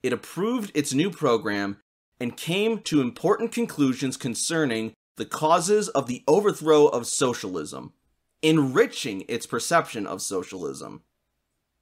It 0.03 0.13
approved 0.13 0.71
its 0.75 0.93
new 0.93 1.09
program 1.09 1.77
and 2.19 2.37
came 2.37 2.79
to 2.79 3.01
important 3.01 3.51
conclusions 3.51 4.15
concerning 4.15 4.93
the 5.17 5.25
causes 5.25 5.89
of 5.89 6.07
the 6.07 6.23
overthrow 6.27 6.85
of 6.85 7.07
socialism, 7.07 7.93
enriching 8.41 9.23
its 9.27 9.45
perception 9.45 10.07
of 10.07 10.21
socialism. 10.21 11.03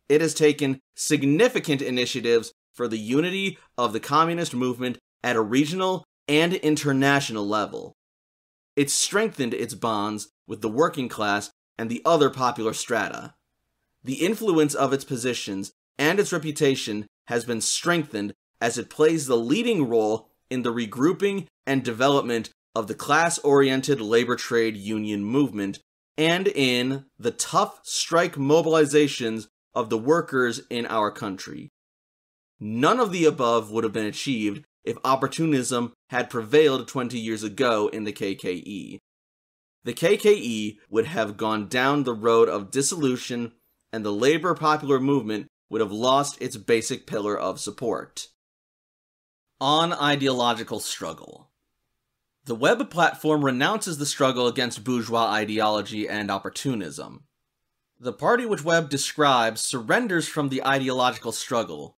It 0.07 0.21
has 0.21 0.33
taken 0.33 0.79
significant 0.95 1.81
initiatives 1.81 2.51
for 2.73 2.87
the 2.87 2.97
unity 2.97 3.57
of 3.77 3.93
the 3.93 3.99
communist 3.99 4.53
movement 4.53 4.97
at 5.23 5.35
a 5.35 5.41
regional 5.41 6.05
and 6.27 6.53
international 6.53 7.47
level. 7.47 7.93
It 8.75 8.89
strengthened 8.89 9.53
its 9.53 9.73
bonds 9.73 10.29
with 10.47 10.61
the 10.61 10.69
working 10.69 11.09
class 11.09 11.51
and 11.77 11.89
the 11.89 12.01
other 12.05 12.29
popular 12.29 12.73
strata. 12.73 13.33
The 14.03 14.25
influence 14.25 14.73
of 14.73 14.93
its 14.93 15.03
positions 15.03 15.71
and 15.97 16.19
its 16.19 16.31
reputation 16.31 17.07
has 17.27 17.45
been 17.45 17.61
strengthened 17.61 18.33
as 18.61 18.77
it 18.77 18.89
plays 18.89 19.27
the 19.27 19.37
leading 19.37 19.87
role 19.87 20.29
in 20.49 20.63
the 20.63 20.73
regrouping 20.73 21.47
and 21.65 21.83
development 21.83 22.49
of 22.75 22.87
the 22.87 22.95
class 22.95 23.37
oriented 23.39 23.99
labor 24.01 24.35
trade 24.35 24.77
union 24.77 25.23
movement 25.23 25.79
and 26.19 26.47
in 26.47 27.05
the 27.17 27.31
tough 27.31 27.79
strike 27.83 28.35
mobilizations 28.35 29.47
of 29.73 29.89
the 29.89 29.97
workers 29.97 30.61
in 30.69 30.85
our 30.85 31.09
country. 31.09 31.69
None 32.59 32.99
of 32.99 33.11
the 33.11 33.25
above 33.25 33.71
would 33.71 33.83
have 33.83 33.93
been 33.93 34.05
achieved 34.05 34.65
if 34.83 34.97
opportunism 35.03 35.93
had 36.09 36.29
prevailed 36.29 36.88
20 36.88 37.17
years 37.17 37.41
ago 37.41 37.88
in 37.88 38.03
the 38.03 38.13
KKE 38.13 38.99
the 39.83 39.93
KKE 39.93 40.77
would 40.89 41.05
have 41.05 41.38
gone 41.38 41.67
down 41.67 42.03
the 42.03 42.13
road 42.13 42.49
of 42.49 42.71
dissolution 42.71 43.53
and 43.91 44.05
the 44.05 44.11
labor 44.11 44.53
popular 44.53 44.99
movement 44.99 45.47
would 45.69 45.81
have 45.81 45.91
lost 45.91 46.41
its 46.41 46.57
basic 46.57 47.07
pillar 47.07 47.38
of 47.38 47.59
support. 47.59 48.27
On 49.61 49.93
ideological 49.93 50.79
struggle. 50.79 51.49
The 52.46 52.55
Webb 52.55 52.89
platform 52.89 53.43
renounces 53.43 53.98
the 53.98 54.05
struggle 54.05 54.48
against 54.48 54.84
bourgeois 54.84 55.27
ideology 55.27 56.08
and 56.08 56.31
opportunism. 56.31 57.25
The 58.00 58.13
party 58.13 58.46
which 58.46 58.63
Webb 58.63 58.89
describes 58.89 59.62
surrenders 59.62 60.27
from 60.27 60.50
the 60.50 60.65
ideological 60.65 61.31
struggle. 61.31 61.98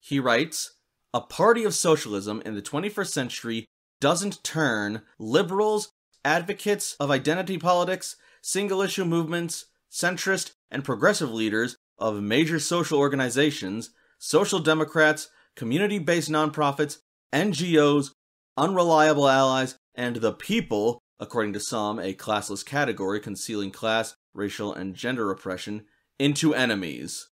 He 0.00 0.18
writes, 0.18 0.76
A 1.12 1.20
party 1.20 1.64
of 1.64 1.74
socialism 1.74 2.42
in 2.44 2.54
the 2.54 2.62
21st 2.62 3.08
century 3.08 3.66
doesn't 4.00 4.42
turn 4.42 5.02
liberals 5.18 5.90
advocates 6.24 6.96
of 6.98 7.10
identity 7.10 7.58
politics, 7.58 8.16
single 8.42 8.80
issue 8.82 9.04
movements, 9.04 9.66
centrist 9.90 10.52
and 10.70 10.84
progressive 10.84 11.30
leaders 11.30 11.76
of 11.98 12.22
major 12.22 12.58
social 12.58 12.98
organizations, 12.98 13.90
social 14.18 14.58
democrats, 14.58 15.28
community 15.54 15.98
based 15.98 16.30
nonprofits, 16.30 16.98
NGOs, 17.32 18.10
unreliable 18.56 19.28
allies, 19.28 19.76
and 19.94 20.16
the 20.16 20.32
people, 20.32 21.00
according 21.18 21.52
to 21.52 21.60
some 21.60 21.98
a 21.98 22.14
classless 22.14 22.64
category 22.64 23.20
concealing 23.20 23.70
class, 23.70 24.16
racial, 24.32 24.72
and 24.72 24.94
gender 24.94 25.30
oppression, 25.30 25.84
into 26.18 26.54
enemies. 26.54 27.28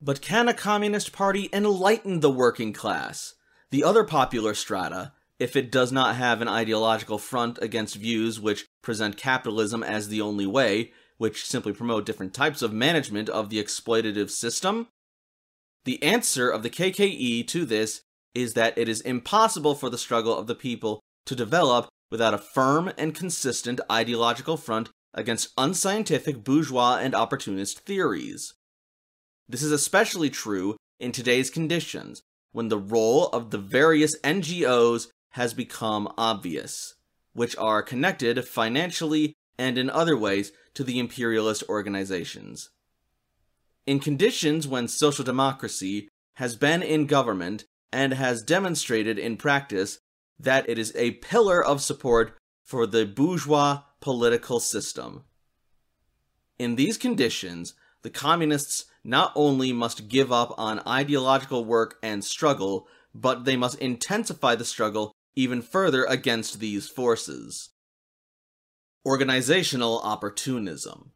But 0.00 0.20
can 0.20 0.48
a 0.48 0.54
communist 0.54 1.12
party 1.12 1.48
enlighten 1.52 2.20
the 2.20 2.30
working 2.30 2.72
class, 2.72 3.34
the 3.70 3.82
other 3.82 4.04
popular 4.04 4.54
strata, 4.54 5.12
if 5.38 5.56
it 5.56 5.72
does 5.72 5.92
not 5.92 6.16
have 6.16 6.40
an 6.40 6.48
ideological 6.48 7.18
front 7.18 7.58
against 7.60 7.96
views 7.96 8.40
which 8.40 8.66
present 8.82 9.16
capitalism 9.16 9.82
as 9.82 10.08
the 10.08 10.20
only 10.20 10.46
way, 10.46 10.92
which 11.18 11.46
simply 11.46 11.72
promote 11.72 12.06
different 12.06 12.34
types 12.34 12.62
of 12.62 12.72
management 12.72 13.28
of 13.28 13.50
the 13.50 13.62
exploitative 13.62 14.30
system? 14.30 14.88
The 15.84 16.02
answer 16.02 16.50
of 16.50 16.62
the 16.62 16.70
KKE 16.70 17.46
to 17.48 17.64
this 17.64 18.02
is 18.36 18.52
that 18.52 18.76
it 18.76 18.86
is 18.86 19.00
impossible 19.00 19.74
for 19.74 19.88
the 19.88 19.96
struggle 19.96 20.36
of 20.36 20.46
the 20.46 20.54
people 20.54 21.00
to 21.24 21.34
develop 21.34 21.88
without 22.10 22.34
a 22.34 22.38
firm 22.38 22.92
and 22.98 23.14
consistent 23.14 23.80
ideological 23.90 24.58
front 24.58 24.90
against 25.14 25.54
unscientific 25.56 26.44
bourgeois 26.44 26.98
and 27.00 27.14
opportunist 27.14 27.80
theories. 27.80 28.52
This 29.48 29.62
is 29.62 29.72
especially 29.72 30.28
true 30.28 30.76
in 31.00 31.12
today's 31.12 31.48
conditions, 31.48 32.20
when 32.52 32.68
the 32.68 32.78
role 32.78 33.28
of 33.28 33.50
the 33.50 33.58
various 33.58 34.18
NGOs 34.20 35.08
has 35.30 35.54
become 35.54 36.12
obvious, 36.18 36.94
which 37.32 37.56
are 37.56 37.82
connected 37.82 38.46
financially 38.46 39.32
and 39.58 39.78
in 39.78 39.88
other 39.88 40.16
ways 40.16 40.52
to 40.74 40.84
the 40.84 40.98
imperialist 40.98 41.64
organizations. 41.70 42.68
In 43.86 43.98
conditions 43.98 44.68
when 44.68 44.88
social 44.88 45.24
democracy 45.24 46.08
has 46.34 46.54
been 46.54 46.82
in 46.82 47.06
government 47.06 47.64
and 47.92 48.14
has 48.14 48.42
demonstrated 48.42 49.18
in 49.18 49.36
practice 49.36 49.98
that 50.38 50.68
it 50.68 50.78
is 50.78 50.92
a 50.96 51.12
pillar 51.12 51.64
of 51.64 51.80
support 51.80 52.36
for 52.64 52.86
the 52.86 53.06
bourgeois 53.06 53.82
political 54.00 54.60
system. 54.60 55.24
In 56.58 56.76
these 56.76 56.98
conditions, 56.98 57.74
the 58.02 58.10
communists 58.10 58.86
not 59.04 59.32
only 59.34 59.72
must 59.72 60.08
give 60.08 60.32
up 60.32 60.54
on 60.58 60.86
ideological 60.86 61.64
work 61.64 61.96
and 62.02 62.24
struggle, 62.24 62.88
but 63.14 63.44
they 63.44 63.56
must 63.56 63.78
intensify 63.78 64.54
the 64.54 64.64
struggle 64.64 65.12
even 65.34 65.62
further 65.62 66.04
against 66.04 66.60
these 66.60 66.88
forces. 66.88 67.70
Organizational 69.04 70.00
opportunism. 70.00 71.12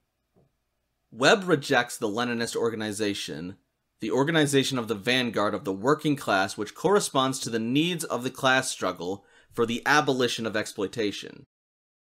Webb 1.10 1.48
rejects 1.48 1.96
the 1.96 2.08
Leninist 2.08 2.54
organization, 2.54 3.56
the 4.00 4.10
organization 4.10 4.78
of 4.78 4.88
the 4.88 4.94
vanguard 4.94 5.54
of 5.54 5.64
the 5.64 5.72
working 5.72 6.16
class, 6.16 6.56
which 6.56 6.74
corresponds 6.74 7.38
to 7.40 7.50
the 7.50 7.58
needs 7.58 8.04
of 8.04 8.24
the 8.24 8.30
class 8.30 8.70
struggle 8.70 9.24
for 9.52 9.66
the 9.66 9.82
abolition 9.84 10.46
of 10.46 10.56
exploitation. 10.56 11.44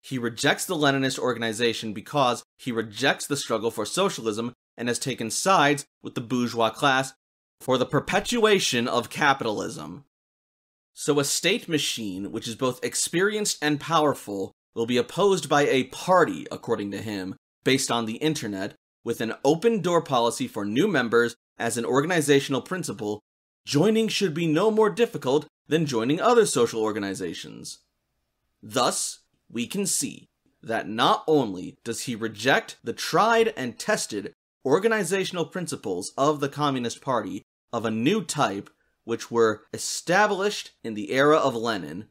He 0.01 0.17
rejects 0.17 0.65
the 0.65 0.75
Leninist 0.75 1.19
organization 1.19 1.93
because 1.93 2.43
he 2.57 2.71
rejects 2.71 3.27
the 3.27 3.37
struggle 3.37 3.71
for 3.71 3.85
socialism 3.85 4.53
and 4.77 4.87
has 4.87 4.99
taken 4.99 5.31
sides 5.31 5.85
with 6.03 6.15
the 6.15 6.21
bourgeois 6.21 6.69
class 6.69 7.13
for 7.59 7.77
the 7.77 7.85
perpetuation 7.85 8.87
of 8.87 9.09
capitalism. 9.09 10.05
So 10.93 11.19
a 11.19 11.23
state 11.23 11.67
machine, 11.67 12.31
which 12.31 12.47
is 12.47 12.55
both 12.55 12.83
experienced 12.83 13.57
and 13.61 13.79
powerful, 13.79 14.51
will 14.75 14.85
be 14.85 14.97
opposed 14.97 15.49
by 15.49 15.63
a 15.63 15.85
party, 15.85 16.47
according 16.51 16.91
to 16.91 17.01
him, 17.01 17.35
based 17.63 17.91
on 17.91 18.05
the 18.05 18.17
internet, 18.17 18.75
with 19.03 19.21
an 19.21 19.33
open 19.43 19.81
door 19.81 20.01
policy 20.01 20.47
for 20.47 20.65
new 20.65 20.87
members 20.87 21.35
as 21.57 21.77
an 21.77 21.85
organizational 21.85 22.61
principle, 22.61 23.21
joining 23.65 24.07
should 24.07 24.33
be 24.33 24.47
no 24.47 24.71
more 24.71 24.89
difficult 24.89 25.47
than 25.67 25.85
joining 25.85 26.21
other 26.21 26.45
social 26.45 26.81
organizations. 26.81 27.79
Thus, 28.61 29.19
we 29.49 29.67
can 29.67 29.85
see 29.85 30.27
that 30.61 30.87
not 30.87 31.23
only 31.27 31.77
does 31.83 32.03
he 32.03 32.15
reject 32.15 32.77
the 32.83 32.93
tried 32.93 33.53
and 33.55 33.77
tested 33.77 34.33
organizational 34.65 35.45
principles 35.45 36.13
of 36.17 36.39
the 36.39 36.49
Communist 36.49 37.01
Party 37.01 37.43
of 37.71 37.85
a 37.85 37.91
new 37.91 38.23
type 38.23 38.69
which 39.03 39.31
were 39.31 39.63
established 39.73 40.71
in 40.83 40.93
the 40.93 41.11
era 41.11 41.37
of 41.37 41.55
Lenin, 41.55 42.07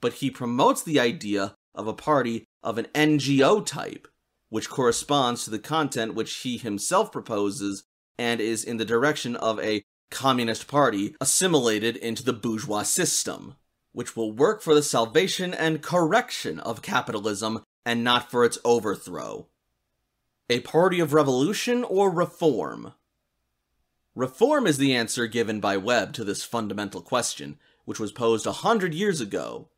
but 0.00 0.14
he 0.14 0.30
promotes 0.30 0.82
the 0.82 1.00
idea 1.00 1.54
of 1.74 1.86
a 1.88 1.94
party 1.94 2.44
of 2.62 2.76
an 2.76 2.86
NGO 2.94 3.64
type, 3.64 4.06
which 4.50 4.68
corresponds 4.68 5.44
to 5.44 5.50
the 5.50 5.58
content 5.58 6.14
which 6.14 6.34
he 6.36 6.58
himself 6.58 7.10
proposes 7.10 7.84
and 8.18 8.40
is 8.40 8.64
in 8.64 8.76
the 8.76 8.84
direction 8.84 9.36
of 9.36 9.60
a 9.60 9.84
communist 10.10 10.68
party 10.68 11.16
assimilated 11.20 11.96
into 11.96 12.22
the 12.22 12.32
bourgeois 12.32 12.82
system, 12.82 13.56
which 13.92 14.16
will 14.16 14.32
work 14.32 14.62
for 14.62 14.74
the 14.74 14.82
salvation 14.82 15.52
and 15.52 15.82
correction 15.82 16.60
of 16.60 16.82
capitalism 16.82 17.62
and 17.84 18.04
not 18.04 18.30
for 18.30 18.44
its 18.44 18.58
overthrow. 18.64 19.46
A 20.48 20.60
party 20.60 21.00
of 21.00 21.12
revolution 21.12 21.84
or 21.84 22.10
reform? 22.10 22.92
Reform 24.14 24.66
is 24.66 24.78
the 24.78 24.94
answer 24.94 25.26
given 25.26 25.58
by 25.58 25.76
Webb 25.76 26.12
to 26.14 26.24
this 26.24 26.44
fundamental 26.44 27.00
question, 27.00 27.58
which 27.84 27.98
was 27.98 28.12
posed 28.12 28.46
a 28.46 28.52
hundred 28.52 28.94
years 28.94 29.20
ago. 29.20 29.68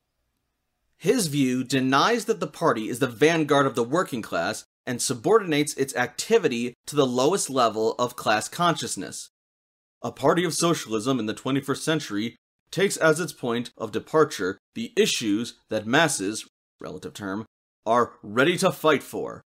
His 0.98 1.28
view 1.28 1.64
denies 1.64 2.24
that 2.26 2.40
the 2.40 2.46
party 2.46 2.88
is 2.88 2.98
the 2.98 3.06
vanguard 3.06 3.66
of 3.66 3.74
the 3.74 3.84
working 3.84 4.22
class 4.22 4.66
and 4.86 5.02
subordinates 5.02 5.74
its 5.74 5.96
activity 5.96 6.74
to 6.86 6.96
the 6.96 7.06
lowest 7.06 7.50
level 7.50 7.94
of 7.98 8.16
class 8.16 8.48
consciousness. 8.48 9.30
A 10.02 10.12
party 10.12 10.44
of 10.44 10.54
socialism 10.54 11.18
in 11.18 11.26
the 11.26 11.34
21st 11.34 11.78
century 11.78 12.36
takes 12.70 12.96
as 12.96 13.18
its 13.18 13.32
point 13.32 13.70
of 13.76 13.92
departure 13.92 14.58
the 14.74 14.92
issues 14.96 15.54
that 15.68 15.86
masses, 15.86 16.48
relative 16.80 17.14
term, 17.14 17.46
are 17.84 18.12
ready 18.22 18.56
to 18.58 18.70
fight 18.70 19.02
for, 19.02 19.42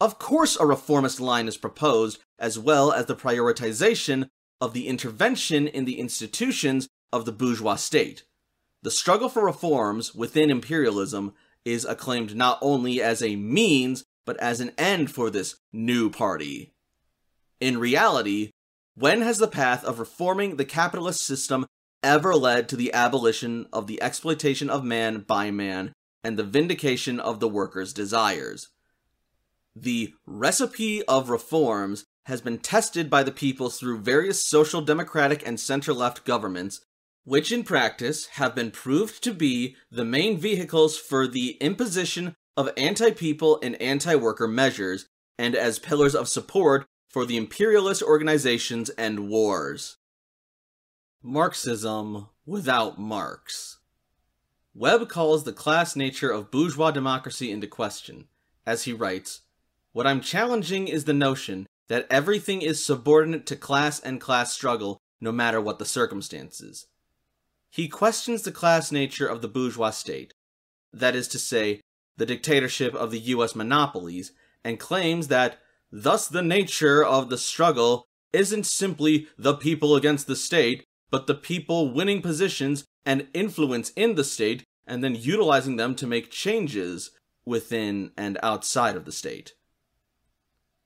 of 0.00 0.18
course, 0.18 0.56
a 0.58 0.66
reformist 0.66 1.20
line 1.20 1.48
is 1.48 1.56
proposed, 1.56 2.20
as 2.38 2.58
well 2.58 2.92
as 2.92 3.06
the 3.06 3.16
prioritization 3.16 4.28
of 4.60 4.72
the 4.72 4.86
intervention 4.86 5.66
in 5.66 5.84
the 5.86 5.98
institutions 5.98 6.88
of 7.12 7.24
the 7.24 7.32
bourgeois 7.32 7.76
state. 7.76 8.24
The 8.82 8.92
struggle 8.92 9.28
for 9.28 9.44
reforms 9.44 10.14
within 10.14 10.50
imperialism 10.50 11.34
is 11.64 11.84
acclaimed 11.84 12.36
not 12.36 12.58
only 12.62 13.02
as 13.02 13.22
a 13.22 13.34
means, 13.34 14.04
but 14.28 14.38
as 14.38 14.60
an 14.60 14.72
end 14.76 15.10
for 15.10 15.30
this 15.30 15.56
new 15.72 16.10
party. 16.10 16.74
In 17.60 17.78
reality, 17.78 18.50
when 18.94 19.22
has 19.22 19.38
the 19.38 19.48
path 19.48 19.82
of 19.82 19.98
reforming 19.98 20.56
the 20.56 20.66
capitalist 20.66 21.24
system 21.24 21.64
ever 22.02 22.34
led 22.34 22.68
to 22.68 22.76
the 22.76 22.92
abolition 22.92 23.66
of 23.72 23.86
the 23.86 24.02
exploitation 24.02 24.68
of 24.68 24.84
man 24.84 25.24
by 25.26 25.50
man 25.50 25.94
and 26.22 26.38
the 26.38 26.44
vindication 26.44 27.18
of 27.18 27.40
the 27.40 27.48
workers' 27.48 27.94
desires? 27.94 28.68
the 29.82 30.14
recipe 30.26 31.02
of 31.04 31.30
reforms 31.30 32.04
has 32.26 32.40
been 32.40 32.58
tested 32.58 33.08
by 33.08 33.22
the 33.22 33.32
people 33.32 33.70
through 33.70 33.98
various 33.98 34.46
social 34.46 34.82
democratic 34.82 35.46
and 35.46 35.58
center 35.58 35.92
left 35.92 36.24
governments, 36.24 36.80
which 37.24 37.52
in 37.52 37.62
practice 37.62 38.26
have 38.32 38.54
been 38.54 38.70
proved 38.70 39.22
to 39.22 39.32
be 39.32 39.76
the 39.90 40.04
main 40.04 40.38
vehicles 40.38 40.98
for 40.98 41.26
the 41.26 41.56
imposition 41.60 42.34
of 42.58 42.68
anti 42.76 43.12
people 43.12 43.60
and 43.62 43.80
anti 43.80 44.16
worker 44.16 44.48
measures, 44.48 45.06
and 45.38 45.54
as 45.54 45.78
pillars 45.78 46.16
of 46.16 46.28
support 46.28 46.84
for 47.08 47.24
the 47.24 47.36
imperialist 47.36 48.02
organizations 48.02 48.90
and 48.90 49.28
wars. 49.28 49.96
Marxism 51.22 52.26
without 52.44 52.98
Marx. 52.98 53.78
Webb 54.74 55.08
calls 55.08 55.44
the 55.44 55.52
class 55.52 55.94
nature 55.94 56.32
of 56.32 56.50
bourgeois 56.50 56.90
democracy 56.90 57.52
into 57.52 57.68
question, 57.68 58.26
as 58.66 58.82
he 58.82 58.92
writes 58.92 59.42
what 59.92 60.08
I'm 60.08 60.20
challenging 60.20 60.88
is 60.88 61.04
the 61.04 61.12
notion 61.12 61.68
that 61.86 62.08
everything 62.10 62.62
is 62.62 62.84
subordinate 62.84 63.46
to 63.46 63.56
class 63.56 64.00
and 64.00 64.20
class 64.20 64.52
struggle 64.52 64.98
no 65.20 65.30
matter 65.30 65.60
what 65.60 65.78
the 65.78 65.84
circumstances. 65.84 66.88
He 67.70 67.86
questions 67.86 68.42
the 68.42 68.50
class 68.50 68.90
nature 68.90 69.28
of 69.28 69.42
the 69.42 69.48
bourgeois 69.48 69.90
state, 69.90 70.34
that 70.92 71.14
is 71.14 71.28
to 71.28 71.38
say, 71.38 71.82
the 72.18 72.26
dictatorship 72.26 72.94
of 72.94 73.10
the 73.10 73.20
US 73.20 73.54
monopolies, 73.54 74.32
and 74.62 74.78
claims 74.78 75.28
that 75.28 75.58
thus 75.90 76.28
the 76.28 76.42
nature 76.42 77.02
of 77.02 77.30
the 77.30 77.38
struggle 77.38 78.06
isn't 78.32 78.66
simply 78.66 79.28
the 79.38 79.54
people 79.54 79.96
against 79.96 80.26
the 80.26 80.36
state, 80.36 80.84
but 81.10 81.26
the 81.26 81.34
people 81.34 81.90
winning 81.92 82.20
positions 82.20 82.84
and 83.06 83.28
influence 83.32 83.90
in 83.90 84.14
the 84.14 84.24
state 84.24 84.64
and 84.86 85.02
then 85.02 85.14
utilizing 85.14 85.76
them 85.76 85.94
to 85.94 86.06
make 86.06 86.30
changes 86.30 87.10
within 87.44 88.10
and 88.16 88.38
outside 88.42 88.96
of 88.96 89.04
the 89.04 89.12
state. 89.12 89.54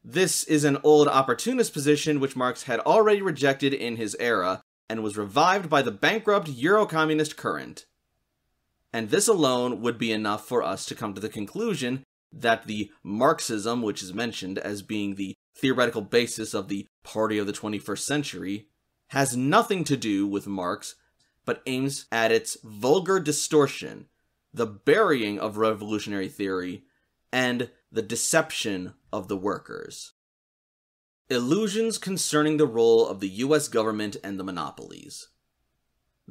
This 0.05 0.45
is 0.45 0.65
an 0.65 0.79
old 0.83 1.09
opportunist 1.09 1.73
position 1.73 2.21
which 2.21 2.37
Marx 2.37 2.65
had 2.65 2.81
already 2.81 3.23
rejected 3.23 3.73
in 3.73 3.97
his 3.97 4.17
era 4.19 4.63
and 4.89 5.03
was 5.03 5.17
revived 5.17 5.71
by 5.71 5.83
the 5.83 5.93
bankrupt 5.93 6.49
Euro-communist 6.49 7.37
current. 7.37 7.87
And 8.93 9.11
this 9.11 9.29
alone 9.29 9.81
would 9.81 9.99
be 9.99 10.13
enough 10.13 10.47
for 10.47 10.63
us 10.63 10.85
to 10.87 10.95
come 10.95 11.15
to 11.15 11.21
the 11.21 11.29
conclusion 11.29 12.05
that 12.33 12.67
the 12.67 12.91
Marxism, 13.03 13.83
which 13.83 14.03
is 14.03 14.15
mentioned 14.15 14.59
as 14.59 14.83
being 14.83 15.15
the 15.15 15.35
theoretical 15.57 16.03
basis 16.03 16.55
of 16.55 16.69
the 16.69 16.87
Party 17.03 17.39
of 17.39 17.47
the 17.47 17.53
21st 17.53 18.01
Century, 18.01 18.69
has 19.09 19.37
nothing 19.37 19.85
to 19.85 19.97
do 19.97 20.27
with 20.27 20.47
Marx, 20.47 20.95
but 21.45 21.63
aims 21.67 22.07
at 22.11 22.33
its 22.33 22.57
vulgar 22.65 23.21
distortion, 23.21 24.07
the 24.55 24.67
burying 24.67 25.39
of 25.39 25.57
revolutionary 25.57 26.29
theory, 26.29 26.85
and 27.33 27.71
the 27.91 28.03
deception 28.03 28.95
of 29.13 29.29
the 29.29 29.37
workers. 29.37 30.13
Illusions 31.29 31.99
concerning 31.99 32.57
the 32.57 32.67
role 32.67 33.07
of 33.07 33.21
the 33.21 33.29
US 33.29 33.69
government 33.69 34.17
and 34.23 34.39
the 34.39 34.45
monopolies. 34.45 35.29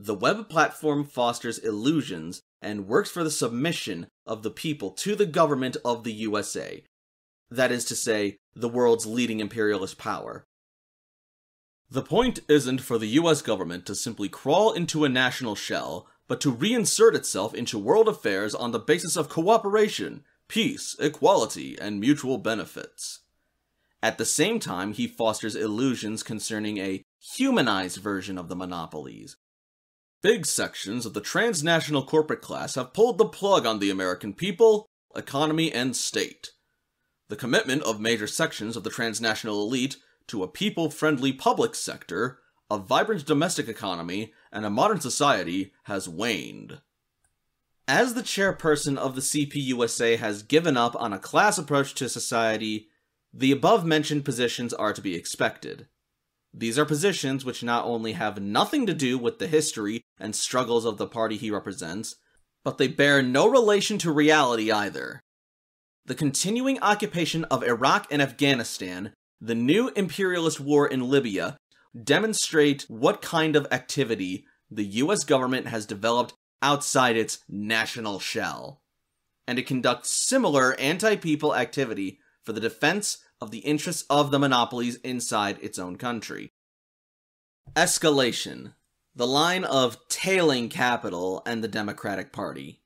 The 0.03 0.15
Webb 0.15 0.49
platform 0.49 1.05
fosters 1.05 1.59
illusions 1.59 2.41
and 2.59 2.87
works 2.87 3.11
for 3.11 3.23
the 3.23 3.29
submission 3.29 4.07
of 4.25 4.41
the 4.41 4.49
people 4.49 4.89
to 4.93 5.15
the 5.15 5.27
government 5.27 5.77
of 5.85 6.03
the 6.03 6.11
USA, 6.11 6.83
that 7.51 7.71
is 7.71 7.85
to 7.85 7.95
say, 7.95 8.37
the 8.55 8.67
world's 8.67 9.05
leading 9.05 9.39
imperialist 9.39 9.99
power. 9.99 10.43
The 11.91 12.01
point 12.01 12.39
isn't 12.47 12.81
for 12.81 12.97
the 12.97 13.09
US 13.19 13.43
government 13.43 13.85
to 13.85 13.93
simply 13.93 14.27
crawl 14.27 14.71
into 14.71 15.05
a 15.05 15.09
national 15.09 15.53
shell, 15.53 16.07
but 16.27 16.41
to 16.41 16.51
reinsert 16.51 17.13
itself 17.13 17.53
into 17.53 17.77
world 17.77 18.07
affairs 18.07 18.55
on 18.55 18.71
the 18.71 18.79
basis 18.79 19.15
of 19.15 19.29
cooperation, 19.29 20.23
peace, 20.47 20.95
equality, 20.99 21.77
and 21.79 21.99
mutual 21.99 22.39
benefits. 22.39 23.19
At 24.01 24.17
the 24.17 24.25
same 24.25 24.59
time, 24.59 24.93
he 24.93 25.05
fosters 25.05 25.55
illusions 25.55 26.23
concerning 26.23 26.79
a 26.79 27.03
humanized 27.19 27.97
version 27.97 28.39
of 28.39 28.49
the 28.49 28.55
monopolies. 28.55 29.37
Big 30.21 30.45
sections 30.45 31.07
of 31.07 31.15
the 31.15 31.21
transnational 31.21 32.03
corporate 32.03 32.41
class 32.41 32.75
have 32.75 32.93
pulled 32.93 33.17
the 33.17 33.25
plug 33.25 33.65
on 33.65 33.79
the 33.79 33.89
American 33.89 34.33
people, 34.33 34.85
economy, 35.15 35.71
and 35.71 35.95
state. 35.95 36.51
The 37.29 37.35
commitment 37.35 37.81
of 37.83 37.99
major 37.99 38.27
sections 38.27 38.77
of 38.77 38.83
the 38.83 38.91
transnational 38.91 39.63
elite 39.63 39.97
to 40.27 40.43
a 40.43 40.47
people 40.47 40.91
friendly 40.91 41.33
public 41.33 41.73
sector, 41.73 42.39
a 42.69 42.77
vibrant 42.77 43.25
domestic 43.25 43.67
economy, 43.67 44.31
and 44.51 44.63
a 44.63 44.69
modern 44.69 44.99
society 44.99 45.73
has 45.85 46.07
waned. 46.07 46.81
As 47.87 48.13
the 48.13 48.21
chairperson 48.21 48.97
of 48.97 49.15
the 49.15 49.21
CPUSA 49.21 50.19
has 50.19 50.43
given 50.43 50.77
up 50.77 50.95
on 50.97 51.13
a 51.13 51.19
class 51.19 51.57
approach 51.57 51.95
to 51.95 52.07
society, 52.07 52.89
the 53.33 53.51
above 53.51 53.85
mentioned 53.85 54.23
positions 54.23 54.71
are 54.71 54.93
to 54.93 55.01
be 55.01 55.15
expected. 55.15 55.87
These 56.53 56.77
are 56.77 56.85
positions 56.85 57.45
which 57.45 57.63
not 57.63 57.85
only 57.85 58.13
have 58.13 58.41
nothing 58.41 58.85
to 58.85 58.93
do 58.93 59.17
with 59.17 59.39
the 59.39 59.47
history 59.47 60.01
and 60.19 60.35
struggles 60.35 60.85
of 60.85 60.97
the 60.97 61.07
party 61.07 61.37
he 61.37 61.49
represents, 61.49 62.15
but 62.63 62.77
they 62.77 62.87
bear 62.87 63.21
no 63.21 63.47
relation 63.47 63.97
to 63.99 64.11
reality 64.11 64.71
either. 64.71 65.21
The 66.05 66.15
continuing 66.15 66.79
occupation 66.81 67.45
of 67.45 67.63
Iraq 67.63 68.07
and 68.11 68.21
Afghanistan, 68.21 69.13
the 69.39 69.55
new 69.55 69.89
imperialist 69.95 70.59
war 70.59 70.87
in 70.87 71.09
Libya, 71.09 71.57
demonstrate 72.03 72.85
what 72.87 73.21
kind 73.21 73.55
of 73.55 73.67
activity 73.71 74.45
the 74.69 74.85
US 74.85 75.23
government 75.23 75.67
has 75.67 75.85
developed 75.85 76.33
outside 76.61 77.17
its 77.17 77.39
national 77.49 78.19
shell, 78.19 78.81
and 79.47 79.57
it 79.57 79.67
conducts 79.67 80.27
similar 80.27 80.79
anti 80.79 81.15
people 81.15 81.55
activity 81.55 82.19
for 82.43 82.53
the 82.53 82.61
defense 82.61 83.17
of 83.41 83.51
the 83.51 83.59
interests 83.59 84.05
of 84.09 84.31
the 84.31 84.39
monopolies 84.39 84.95
inside 84.97 85.57
its 85.61 85.79
own 85.79 85.97
country. 85.97 86.51
Escalation 87.75 88.73
the 89.13 89.27
line 89.27 89.63
of 89.65 89.97
tailing 90.07 90.69
capital 90.69 91.41
and 91.45 91.63
the 91.63 91.67
Democratic 91.67 92.31
Party. 92.31 92.81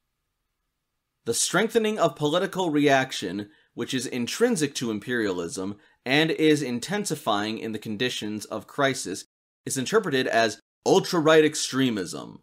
The 1.26 1.34
strengthening 1.34 2.00
of 2.00 2.15
political 2.15 2.72
reaction, 2.72 3.50
which 3.74 3.94
is 3.94 4.08
intrinsic 4.08 4.74
to 4.76 4.91
imperialism 4.91 5.78
and 6.06 6.32
is 6.32 6.62
intensifying 6.62 7.60
in 7.60 7.72
the 7.74 7.80
conditions 7.80 8.46
of 8.46 8.68
crisis, 8.68 9.26
is 9.65 9.78
interpreted 9.78 10.28
as 10.28 10.60
ultra 10.86 11.20
right 11.20 11.46
extremism. 11.46 12.41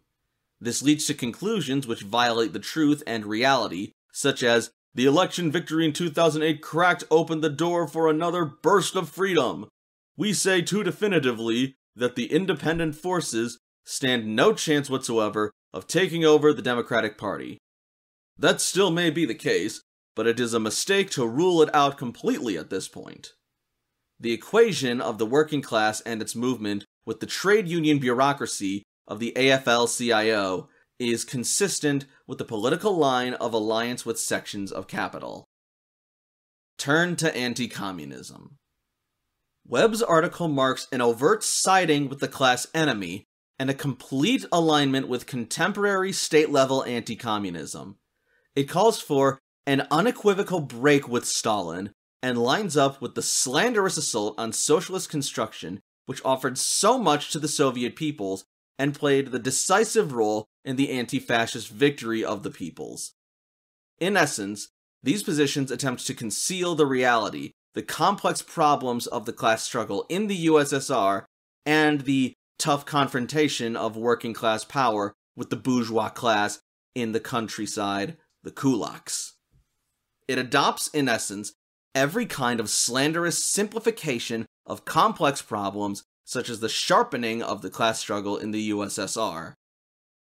This 0.59 0.81
leads 0.81 1.05
to 1.07 1.13
conclusions 1.13 1.85
which 1.85 2.03
violate 2.03 2.53
the 2.53 2.59
truth 2.59 3.03
and 3.05 3.25
reality, 3.25 3.91
such 4.13 4.43
as 4.43 4.71
the 4.95 5.05
election 5.05 5.51
victory 5.51 5.85
in 5.85 5.93
2008 5.93 6.61
cracked 6.61 7.03
open 7.09 7.41
the 7.41 7.49
door 7.49 7.87
for 7.87 8.09
another 8.09 8.45
burst 8.45 8.95
of 8.95 9.09
freedom. 9.09 9.67
We 10.15 10.33
say 10.33 10.61
too 10.61 10.83
definitively 10.83 11.75
that 11.95 12.15
the 12.15 12.31
independent 12.31 12.95
forces 12.95 13.59
stand 13.83 14.35
no 14.35 14.53
chance 14.53 14.89
whatsoever 14.89 15.51
of 15.73 15.87
taking 15.87 16.23
over 16.23 16.53
the 16.53 16.61
Democratic 16.61 17.17
Party. 17.17 17.57
That 18.37 18.61
still 18.61 18.91
may 18.91 19.09
be 19.09 19.25
the 19.25 19.35
case, 19.35 19.81
but 20.15 20.27
it 20.27 20.39
is 20.39 20.53
a 20.53 20.59
mistake 20.59 21.09
to 21.11 21.27
rule 21.27 21.61
it 21.61 21.73
out 21.73 21.97
completely 21.97 22.57
at 22.57 22.69
this 22.69 22.87
point. 22.87 23.33
The 24.19 24.31
equation 24.31 25.01
of 25.01 25.17
the 25.17 25.25
working 25.25 25.61
class 25.61 26.01
and 26.01 26.21
its 26.21 26.35
movement 26.35 26.85
with 27.05 27.19
the 27.19 27.25
trade 27.25 27.67
union 27.67 27.99
bureaucracy 27.99 28.83
of 29.07 29.19
the 29.19 29.33
AFL 29.35 29.97
CIO 29.97 30.69
is 30.99 31.23
consistent 31.25 32.05
with 32.27 32.37
the 32.37 32.45
political 32.45 32.95
line 32.95 33.33
of 33.35 33.53
alliance 33.53 34.05
with 34.05 34.19
sections 34.19 34.71
of 34.71 34.87
capital. 34.87 35.45
Turn 36.77 37.15
to 37.17 37.35
anti 37.35 37.67
communism. 37.67 38.57
Webb's 39.65 40.01
article 40.01 40.47
marks 40.47 40.87
an 40.91 41.01
overt 41.01 41.43
siding 41.43 42.09
with 42.09 42.19
the 42.19 42.27
class 42.27 42.67
enemy 42.73 43.25
and 43.57 43.69
a 43.69 43.73
complete 43.73 44.45
alignment 44.51 45.07
with 45.07 45.25
contemporary 45.25 46.11
state 46.11 46.49
level 46.49 46.83
anti 46.83 47.15
communism. 47.15 47.97
It 48.55 48.63
calls 48.63 48.99
for 48.99 49.39
an 49.65 49.87
unequivocal 49.89 50.61
break 50.61 51.07
with 51.07 51.25
Stalin 51.25 51.91
and 52.21 52.37
lines 52.37 52.75
up 52.75 53.01
with 53.01 53.15
the 53.15 53.21
slanderous 53.21 53.97
assault 53.97 54.35
on 54.37 54.51
socialist 54.51 55.09
construction, 55.09 55.79
which 56.05 56.21
offered 56.25 56.57
so 56.57 56.97
much 56.97 57.31
to 57.31 57.39
the 57.39 57.47
Soviet 57.47 57.95
peoples 57.95 58.45
and 58.77 58.93
played 58.93 59.27
the 59.27 59.39
decisive 59.39 60.13
role 60.13 60.45
in 60.65 60.75
the 60.75 60.91
anti 60.91 61.19
fascist 61.19 61.69
victory 61.69 62.23
of 62.23 62.43
the 62.43 62.51
peoples. 62.51 63.13
In 63.99 64.17
essence, 64.17 64.69
these 65.01 65.23
positions 65.23 65.71
attempt 65.71 66.05
to 66.07 66.13
conceal 66.13 66.75
the 66.75 66.85
reality, 66.85 67.51
the 67.73 67.83
complex 67.83 68.41
problems 68.41 69.07
of 69.07 69.25
the 69.25 69.33
class 69.33 69.63
struggle 69.63 70.05
in 70.09 70.27
the 70.27 70.47
USSR, 70.47 71.25
and 71.65 72.01
the 72.01 72.33
tough 72.57 72.85
confrontation 72.85 73.75
of 73.75 73.97
working 73.97 74.33
class 74.33 74.63
power 74.63 75.13
with 75.35 75.49
the 75.49 75.55
bourgeois 75.55 76.09
class 76.09 76.59
in 76.95 77.11
the 77.11 77.19
countryside, 77.19 78.17
the 78.43 78.51
kulaks. 78.51 79.31
It 80.27 80.37
adopts, 80.37 80.87
in 80.89 81.09
essence, 81.09 81.53
every 81.95 82.25
kind 82.25 82.59
of 82.59 82.69
slanderous 82.69 83.43
simplification 83.43 84.45
of 84.65 84.85
complex 84.85 85.41
problems 85.41 86.03
such 86.23 86.49
as 86.49 86.59
the 86.59 86.69
sharpening 86.69 87.43
of 87.43 87.61
the 87.61 87.69
class 87.69 87.99
struggle 87.99 88.37
in 88.37 88.51
the 88.51 88.69
USSR. 88.69 89.53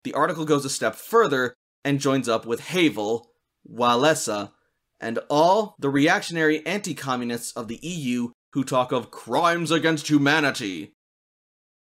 The 0.05 0.15
article 0.15 0.45
goes 0.45 0.65
a 0.65 0.71
step 0.71 0.95
further 0.95 1.55
and 1.85 2.01
joins 2.01 2.29
up 2.29 2.47
with 2.47 2.61
Havel, 2.61 3.31
Walesa, 3.69 4.53
and 5.01 5.19
all 5.29 5.77
the 5.79 5.91
reactionary 5.91 6.65
anti 6.67 6.95
communists 6.95 7.53
of 7.53 7.69
the 7.69 7.79
EU 7.83 8.31
who 8.53 8.65
talk 8.65 8.93
of 8.93 9.11
crimes 9.11 9.71
against 9.71 10.09
humanity. 10.09 10.93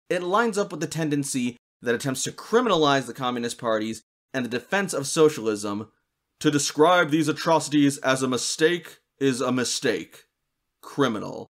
It 0.10 0.24
lines 0.24 0.58
up 0.58 0.72
with 0.72 0.82
the 0.82 0.88
tendency 0.88 1.58
that 1.82 1.96
attempts 1.96 2.24
to 2.24 2.32
criminalize 2.32 3.06
the 3.06 3.14
communist 3.14 3.58
parties 3.58 4.02
and 4.34 4.46
the 4.46 4.50
defense 4.50 4.94
of 4.94 5.08
socialism. 5.08 5.92
To 6.42 6.52
describe 6.52 7.10
these 7.10 7.28
atrocities 7.28 7.98
as 8.00 8.22
a 8.22 8.28
mistake 8.28 9.00
is 9.20 9.42
a 9.42 9.52
mistake. 9.52 10.26
Criminal. 10.82 11.48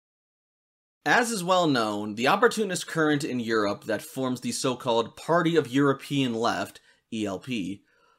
As 1.04 1.32
is 1.32 1.42
well 1.42 1.66
known, 1.66 2.14
the 2.14 2.28
opportunist 2.28 2.86
current 2.86 3.24
in 3.24 3.40
Europe 3.40 3.84
that 3.84 4.02
forms 4.02 4.40
the 4.40 4.52
so 4.52 4.76
called 4.76 5.16
Party 5.16 5.56
of 5.56 5.66
European 5.66 6.32
Left, 6.32 6.80
ELP, 7.12 7.48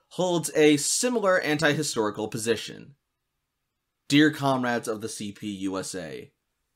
holds 0.10 0.52
a 0.54 0.76
similar 0.76 1.40
anti 1.40 1.72
historical 1.72 2.28
position. 2.28 2.96
Dear 4.10 4.32
comrades 4.32 4.90
of 4.90 5.00
the 5.00 5.08
CPUSA, 5.08 6.32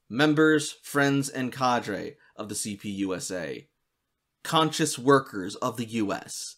members, 0.09 0.71
friends, 0.81 1.27
and 1.27 1.51
cadre 1.51 2.15
of 2.37 2.47
the 2.47 2.55
CPUSA, 2.55 3.67
conscious 4.45 4.97
workers 4.97 5.55
of 5.57 5.75
the 5.75 5.85
US, 5.85 6.55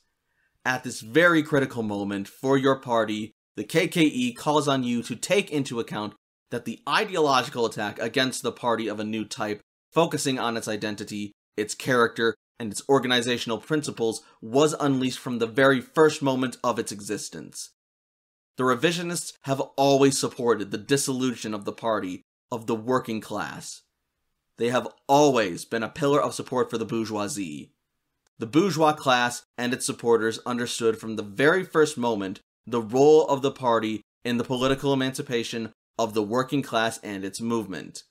at 0.64 0.84
this 0.84 1.02
very 1.02 1.42
critical 1.42 1.82
moment 1.82 2.28
for 2.28 2.56
your 2.56 2.80
party, 2.80 3.34
the 3.56 3.64
KKE 3.64 4.38
calls 4.38 4.68
on 4.68 4.84
you 4.84 5.02
to 5.02 5.16
take 5.16 5.50
into 5.50 5.80
account 5.80 6.14
that 6.52 6.66
the 6.66 6.80
ideological 6.88 7.66
attack 7.66 8.00
against 8.00 8.44
the 8.44 8.52
party 8.52 8.88
of 8.88 9.00
a 9.00 9.04
new 9.04 9.26
type, 9.26 9.62
focusing 9.92 10.40
on 10.40 10.58
its 10.58 10.68
identity, 10.68 11.32
its 11.56 11.76
character, 11.76 12.36
and 12.60 12.72
its 12.72 12.82
organizational 12.90 13.60
principles, 13.60 14.22
was 14.42 14.76
unleashed 14.80 15.20
from 15.20 15.40
the 15.40 15.48
very 15.48 15.80
first 15.80 16.22
moment 16.22 16.58
of 16.64 16.78
its 16.78 16.92
existence. 16.92 17.72
The 18.58 18.64
revisionists 18.64 19.34
have 19.44 19.62
always 19.78 20.18
supported 20.18 20.72
the 20.72 20.78
dissolution 20.78 21.54
of 21.54 21.64
the 21.64 21.72
party 21.72 22.24
of 22.52 22.68
the 22.68 22.76
working 22.76 23.22
class. 23.22 23.84
They 24.58 24.70
have 24.70 24.90
always 25.08 25.64
been 25.64 25.84
a 25.84 25.90
pillar 25.90 26.22
of 26.22 26.34
support 26.34 26.70
for 26.70 26.78
the 26.78 26.86
bourgeoisie. 26.86 27.72
The 28.40 28.46
bourgeois 28.46 28.94
class 28.94 29.44
and 29.58 29.74
its 29.74 29.86
supporters 29.86 30.40
understood 30.46 30.98
from 30.98 31.16
the 31.16 31.24
very 31.24 31.64
first 31.64 31.98
moment 31.98 32.42
the 32.68 32.82
role 32.82 33.26
of 33.28 33.42
the 33.42 33.52
party 33.52 34.02
in 34.26 34.38
the 34.38 34.44
political 34.44 34.92
emancipation 34.92 35.72
of 36.00 36.14
the 36.14 36.24
working 36.24 36.62
class 36.62 36.98
and 37.04 37.26
its 37.26 37.42
movement. 37.42 38.04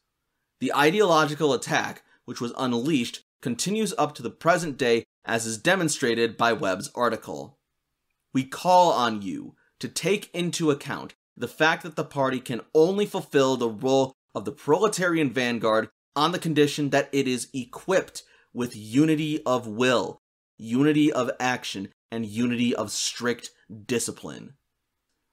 The 0.60 0.74
ideological 0.74 1.54
attack, 1.54 2.02
which 2.26 2.38
was 2.38 2.52
unleashed, 2.58 3.24
continues 3.40 3.94
up 3.96 4.14
to 4.16 4.22
the 4.22 4.28
present 4.30 4.76
day 4.76 5.06
as 5.24 5.46
is 5.46 5.56
demonstrated 5.56 6.36
by 6.36 6.52
Webb's 6.52 6.90
article. 6.94 7.58
We 8.34 8.44
call 8.44 8.92
on 8.92 9.22
you 9.22 9.54
to 9.78 9.88
take 9.88 10.28
into 10.34 10.70
account 10.70 11.14
the 11.34 11.48
fact 11.48 11.82
that 11.82 11.96
the 11.96 12.04
party 12.04 12.40
can 12.40 12.60
only 12.74 13.06
fulfill 13.06 13.56
the 13.56 13.70
role 13.70 14.12
of 14.34 14.44
the 14.44 14.52
proletarian 14.52 15.30
vanguard 15.30 15.88
on 16.14 16.32
the 16.32 16.38
condition 16.38 16.90
that 16.90 17.08
it 17.10 17.26
is 17.26 17.48
equipped 17.54 18.22
with 18.52 18.76
unity 18.76 19.42
of 19.46 19.66
will, 19.66 20.20
unity 20.58 21.10
of 21.10 21.30
action, 21.40 21.88
and 22.10 22.26
unity 22.26 22.74
of 22.74 22.90
strict 22.90 23.48
discipline 23.86 24.57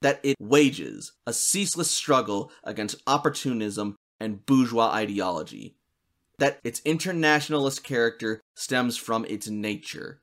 that 0.06 0.20
it 0.22 0.36
wages 0.40 1.14
a 1.26 1.34
ceaseless 1.34 1.90
struggle 1.90 2.52
against 2.64 3.02
opportunism 3.08 3.96
and 4.20 4.46
bourgeois 4.46 4.92
ideology, 4.92 5.78
that 6.38 6.60
its 6.64 6.80
internationalist 6.86 7.84
character 7.84 8.40
stems 8.54 8.98
from 8.98 9.26
its 9.26 9.48
nature, 9.48 10.20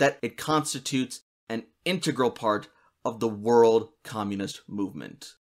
that 0.00 0.18
it 0.20 0.36
constitutes 0.36 1.20
an 1.48 1.62
integral 1.84 2.32
part 2.32 2.70
of 3.04 3.20
the 3.20 3.28
world 3.28 3.90
communist 4.02 4.62
movement. 4.66 5.34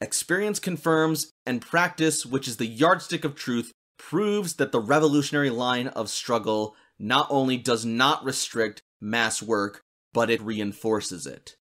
Experience 0.00 0.58
confirms, 0.58 1.30
and 1.46 1.62
practice, 1.62 2.26
which 2.26 2.48
is 2.48 2.56
the 2.56 2.66
yardstick 2.66 3.24
of 3.24 3.36
truth, 3.36 3.70
proves 4.00 4.54
that 4.54 4.72
the 4.72 4.80
revolutionary 4.80 5.50
line 5.50 5.86
of 5.86 6.10
struggle 6.10 6.74
not 6.98 7.28
only 7.30 7.56
does 7.56 7.84
not 7.84 8.24
restrict 8.24 8.82
mass 9.00 9.40
work, 9.40 9.80
but 10.12 10.28
it 10.28 10.42
reinforces 10.42 11.24
it. 11.24 11.54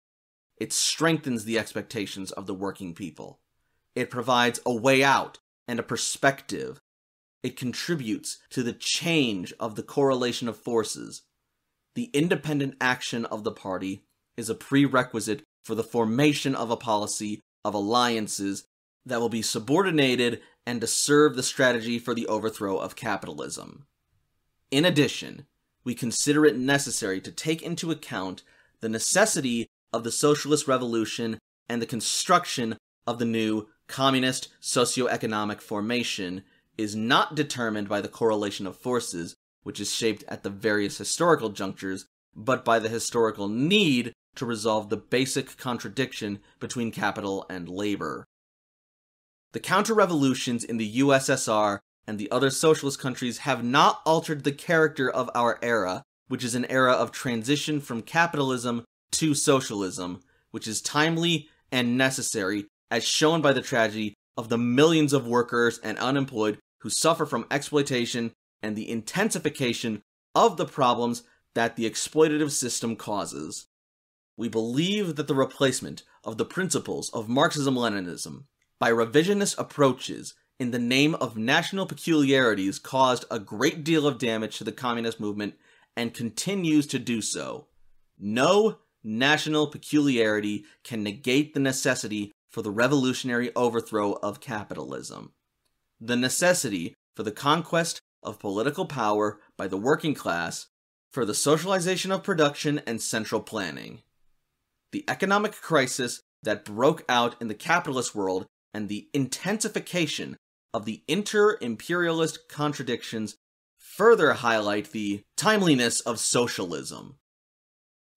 It 0.57 0.73
strengthens 0.73 1.45
the 1.45 1.57
expectations 1.57 2.31
of 2.31 2.45
the 2.45 2.53
working 2.53 2.93
people. 2.93 3.39
It 3.95 4.09
provides 4.09 4.59
a 4.65 4.73
way 4.73 5.03
out 5.03 5.39
and 5.67 5.79
a 5.79 5.83
perspective. 5.83 6.79
It 7.41 7.57
contributes 7.57 8.37
to 8.51 8.63
the 8.63 8.73
change 8.73 9.53
of 9.59 9.75
the 9.75 9.83
correlation 9.83 10.47
of 10.47 10.57
forces. 10.57 11.23
The 11.95 12.09
independent 12.13 12.75
action 12.79 13.25
of 13.25 13.43
the 13.43 13.51
party 13.51 14.03
is 14.37 14.49
a 14.49 14.55
prerequisite 14.55 15.43
for 15.63 15.75
the 15.75 15.83
formation 15.83 16.55
of 16.55 16.71
a 16.71 16.77
policy 16.77 17.41
of 17.63 17.73
alliances 17.73 18.65
that 19.05 19.19
will 19.19 19.29
be 19.29 19.41
subordinated 19.41 20.41
and 20.65 20.81
to 20.81 20.87
serve 20.87 21.35
the 21.35 21.43
strategy 21.43 21.99
for 21.99 22.13
the 22.13 22.27
overthrow 22.27 22.77
of 22.77 22.95
capitalism. 22.95 23.85
In 24.71 24.85
addition, 24.85 25.45
we 25.83 25.93
consider 25.93 26.45
it 26.45 26.57
necessary 26.57 27.19
to 27.21 27.31
take 27.31 27.61
into 27.61 27.91
account 27.91 28.43
the 28.79 28.89
necessity 28.89 29.67
of 29.93 30.03
the 30.03 30.11
socialist 30.11 30.67
revolution 30.67 31.37
and 31.69 31.81
the 31.81 31.85
construction 31.85 32.77
of 33.05 33.19
the 33.19 33.25
new 33.25 33.67
communist 33.87 34.49
socio-economic 34.59 35.61
formation 35.61 36.43
is 36.77 36.95
not 36.95 37.35
determined 37.35 37.87
by 37.87 38.01
the 38.01 38.07
correlation 38.07 38.65
of 38.65 38.75
forces, 38.75 39.35
which 39.63 39.79
is 39.79 39.93
shaped 39.93 40.23
at 40.27 40.43
the 40.43 40.49
various 40.49 40.97
historical 40.97 41.49
junctures, 41.49 42.05
but 42.35 42.65
by 42.65 42.79
the 42.79 42.89
historical 42.89 43.47
need 43.47 44.13
to 44.35 44.45
resolve 44.45 44.89
the 44.89 44.97
basic 44.97 45.57
contradiction 45.57 46.39
between 46.59 46.91
capital 46.91 47.45
and 47.49 47.69
labor. 47.69 48.25
The 49.51 49.59
counter-revolutions 49.59 50.63
in 50.63 50.77
the 50.77 50.99
USSR 50.99 51.79
and 52.07 52.17
the 52.17 52.31
other 52.31 52.49
socialist 52.49 52.99
countries 52.99 53.39
have 53.39 53.63
not 53.63 54.01
altered 54.05 54.43
the 54.43 54.51
character 54.51 55.09
of 55.09 55.29
our 55.35 55.59
era, 55.61 56.01
which 56.27 56.43
is 56.43 56.55
an 56.55 56.65
era 56.65 56.93
of 56.93 57.11
transition 57.11 57.79
from 57.79 58.01
capitalism 58.01 58.83
to 59.13 59.33
socialism, 59.33 60.21
which 60.51 60.67
is 60.67 60.81
timely 60.81 61.49
and 61.71 61.97
necessary, 61.97 62.65
as 62.91 63.03
shown 63.03 63.41
by 63.41 63.53
the 63.53 63.61
tragedy 63.61 64.13
of 64.37 64.49
the 64.49 64.57
millions 64.57 65.13
of 65.13 65.27
workers 65.27 65.79
and 65.79 65.97
unemployed 65.97 66.59
who 66.81 66.89
suffer 66.89 67.25
from 67.25 67.45
exploitation 67.49 68.31
and 68.61 68.75
the 68.75 68.89
intensification 68.89 70.01
of 70.35 70.57
the 70.57 70.65
problems 70.65 71.23
that 71.55 71.75
the 71.75 71.89
exploitative 71.89 72.51
system 72.51 72.95
causes. 72.95 73.67
We 74.37 74.49
believe 74.49 75.15
that 75.15 75.27
the 75.27 75.35
replacement 75.35 76.03
of 76.23 76.37
the 76.37 76.45
principles 76.45 77.09
of 77.11 77.29
Marxism 77.29 77.75
Leninism 77.75 78.45
by 78.79 78.91
revisionist 78.91 79.57
approaches 79.57 80.33
in 80.59 80.71
the 80.71 80.79
name 80.79 81.15
of 81.15 81.37
national 81.37 81.85
peculiarities 81.85 82.79
caused 82.79 83.25
a 83.29 83.39
great 83.39 83.83
deal 83.83 84.07
of 84.07 84.17
damage 84.17 84.57
to 84.57 84.63
the 84.63 84.71
communist 84.71 85.19
movement 85.19 85.55
and 85.95 86.13
continues 86.13 86.87
to 86.87 86.99
do 86.99 87.21
so. 87.21 87.67
No 88.17 88.79
national 89.03 89.67
peculiarity 89.67 90.65
can 90.83 91.03
negate 91.03 91.53
the 91.53 91.59
necessity 91.59 92.31
for 92.49 92.61
the 92.61 92.71
revolutionary 92.71 93.53
overthrow 93.55 94.13
of 94.23 94.39
capitalism. 94.39 95.33
The 95.99 96.15
necessity 96.15 96.93
for 97.15 97.23
the 97.23 97.31
conquest 97.31 97.99
of 98.21 98.39
political 98.39 98.85
power 98.85 99.39
by 99.57 99.67
the 99.67 99.77
working 99.77 100.13
class, 100.13 100.67
for 101.11 101.25
the 101.25 101.33
socialization 101.33 102.11
of 102.11 102.23
production 102.23 102.81
and 102.87 103.01
central 103.01 103.41
planning. 103.41 104.01
The 104.91 105.03
economic 105.07 105.53
crisis 105.53 106.21
that 106.43 106.65
broke 106.65 107.03
out 107.09 107.35
in 107.41 107.47
the 107.47 107.53
capitalist 107.53 108.15
world 108.15 108.45
and 108.73 108.89
the 108.89 109.09
intensification 109.13 110.37
of 110.73 110.85
the 110.85 111.03
inter 111.07 111.57
imperialist 111.61 112.47
contradictions 112.49 113.35
further 113.77 114.33
highlight 114.33 114.91
the 114.91 115.21
timeliness 115.37 115.99
of 115.99 116.19
socialism. 116.19 117.17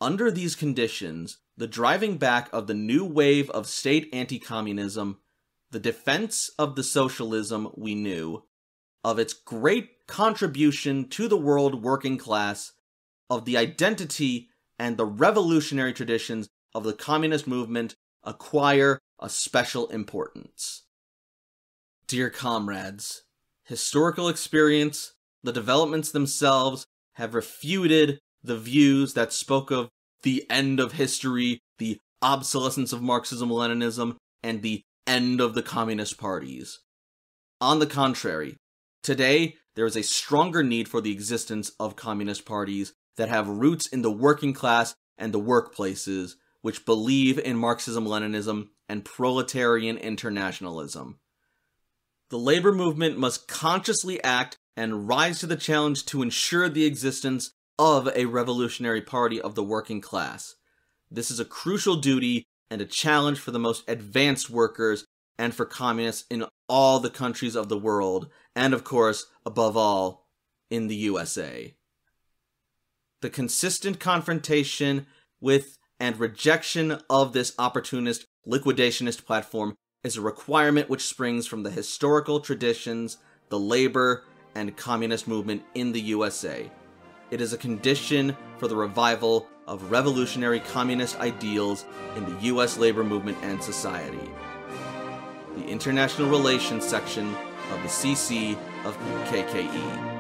Under 0.01 0.31
these 0.31 0.55
conditions, 0.55 1.39
the 1.57 1.67
driving 1.67 2.19
back 2.19 2.51
of 2.53 2.67
the 2.67 2.75
new 2.75 3.05
wave 3.05 3.49
of 3.51 3.67
state 3.67 4.09
anti 4.13 4.39
communism, 4.39 5.21
the 5.71 5.81
defense 5.81 6.51
of 6.59 6.77
the 6.77 6.85
socialism 6.85 7.71
we 7.77 7.95
knew, 7.95 8.45
of 9.03 9.19
its 9.19 9.33
great 9.33 10.07
contribution 10.07 11.09
to 11.09 11.29
the 11.29 11.37
world 11.37 11.83
working 11.83 12.19
class, 12.19 12.73
of 13.31 13.45
the 13.45 13.57
identity 13.57 14.51
and 14.79 14.97
the 14.97 15.07
revolutionary 15.07 15.93
traditions 15.93 16.49
of 16.75 16.85
the 16.85 16.93
communist 16.93 17.47
movement 17.47 17.95
acquire 18.23 19.01
a 19.19 19.31
special 19.31 19.89
importance. 19.89 20.83
Dear 22.07 22.29
comrades, 22.29 23.23
historical 23.65 24.29
experience, 24.29 25.15
the 25.43 25.53
developments 25.53 26.13
themselves 26.13 26.87
have 27.15 27.35
refuted 27.35 28.21
the 28.47 28.57
views 28.57 29.15
that 29.15 29.33
spoke 29.33 29.71
of 29.71 29.89
the 30.23 30.45
end 30.51 30.81
of 30.81 30.93
history, 30.93 31.61
the 31.79 31.99
obsolescence 32.23 32.93
of 32.93 33.03
Marxism 33.03 33.49
Leninism, 33.51 34.17
and 34.43 34.63
the 34.63 34.83
end 35.07 35.41
of 35.41 35.55
the 35.55 35.63
communist 35.63 36.19
parties. 36.19 36.81
On 37.61 37.79
the 37.79 37.87
contrary, 37.87 38.57
today 39.03 39.57
there 39.75 39.87
is 39.87 39.97
a 39.97 40.03
stronger 40.03 40.63
need 40.63 40.89
for 40.89 41.01
the 41.01 41.13
existence 41.13 41.71
of 41.79 41.97
communist 41.97 42.45
parties 42.45 42.93
that 43.17 43.29
have 43.29 43.49
roots 43.49 43.87
in 43.87 44.03
the 44.03 44.11
working 44.11 44.53
class 44.53 44.95
and 45.19 45.33
the 45.33 45.41
workplaces, 45.41 46.35
which 46.63 46.85
believe 46.85 47.39
in 47.39 47.57
Marxism 47.57 48.07
Leninism 48.07 48.69
and 48.89 49.05
proletarian 49.05 49.97
internationalism. 49.97 51.19
The 52.31 52.39
labor 52.39 52.73
movement 52.73 53.19
must 53.19 53.47
consciously 53.49 54.23
act 54.23 54.59
and 54.77 55.09
rise 55.09 55.39
to 55.41 55.47
the 55.47 55.57
challenge 55.57 56.05
to 56.07 56.23
ensure 56.23 56.69
the 56.69 56.85
existence 56.85 57.53
of 57.79 58.09
a 58.15 58.27
revolutionary 58.27 59.03
party 59.03 59.41
of 59.41 59.55
the 59.55 59.63
working 59.63 60.01
class. 60.01 60.57
This 61.11 61.31
is 61.31 61.41
a 61.41 61.45
crucial 61.45 61.97
duty 61.97 62.47
and 62.71 62.81
a 62.81 62.87
challenge 62.87 63.39
for 63.39 63.51
the 63.51 63.59
most 63.59 63.85
advanced 63.89 64.51
workers 64.51 65.05
and 65.39 65.55
for 65.55 65.67
communists 65.67 66.25
in 66.31 66.45
all 66.69 66.99
the 66.99 67.11
countries 67.11 67.55
of 67.55 67.69
the 67.69 67.79
world, 67.79 68.29
and 68.55 68.75
of 68.75 68.85
course, 68.85 69.27
above 69.45 69.77
all, 69.77 70.27
in 70.71 70.89
the 70.89 70.97
USA. 70.97 71.75
The 73.21 73.31
consistent 73.31 74.01
confrontation 74.01 75.07
with 75.41 75.77
and 75.99 76.19
rejection 76.19 76.99
of 77.09 77.33
this 77.33 77.55
opportunist 77.59 78.27
liquidationist 78.47 79.25
platform 79.25 79.75
is 80.03 80.17
a 80.17 80.21
requirement 80.21 80.89
which 80.89 81.07
springs 81.07 81.47
from 81.47 81.63
the 81.63 81.71
historical 81.71 82.41
traditions, 82.41 83.19
the 83.49 83.59
labor, 83.59 84.25
and 84.55 84.77
communist 84.77 85.27
movement 85.27 85.63
in 85.75 85.93
the 85.93 86.01
USA. 86.01 86.71
It 87.29 87.41
is 87.41 87.53
a 87.53 87.59
condition 87.59 88.37
for 88.59 88.69
the 88.69 88.77
revival 88.77 89.49
of 89.67 89.91
revolutionary 89.91 90.61
communist 90.61 91.19
ideals 91.19 91.85
in 92.15 92.25
the 92.25 92.41
US 92.53 92.79
labor 92.79 93.03
movement 93.03 93.37
and 93.43 93.61
society. 93.61 94.31
The 95.57 95.67
International 95.67 96.29
Relations 96.29 96.87
section 96.87 97.35
of 97.73 97.83
the 97.83 97.89
CC 97.89 98.57
of 98.85 98.97
KKE. 99.25 100.13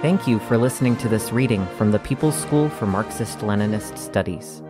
Thank 0.00 0.26
you 0.26 0.38
for 0.38 0.56
listening 0.56 0.96
to 0.96 1.08
this 1.08 1.30
reading 1.30 1.66
from 1.76 1.90
the 1.90 1.98
People's 1.98 2.40
School 2.40 2.70
for 2.70 2.86
Marxist 2.86 3.40
Leninist 3.40 3.98
Studies. 3.98 4.62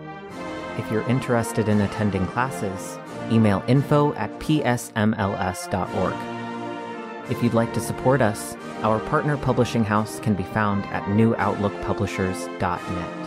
If 0.77 0.91
you're 0.91 1.09
interested 1.09 1.69
in 1.69 1.83
attending 1.83 2.27
classes, 2.27 2.99
email 3.31 3.63
info 3.69 4.13
at 4.15 4.37
psmls.org. 4.41 6.15
If 7.31 7.45
you'd 7.45 7.55
like 7.55 7.73
to 7.75 7.81
support 7.81 8.21
us, 8.21 8.57
our 8.83 8.99
partner 9.01 9.37
publishing 9.37 9.85
house 9.85 10.19
can 10.21 10.35
be 10.35 10.43
found 10.43 10.87
at 10.87 11.03
newoutlookpublishers.net. 11.05 13.20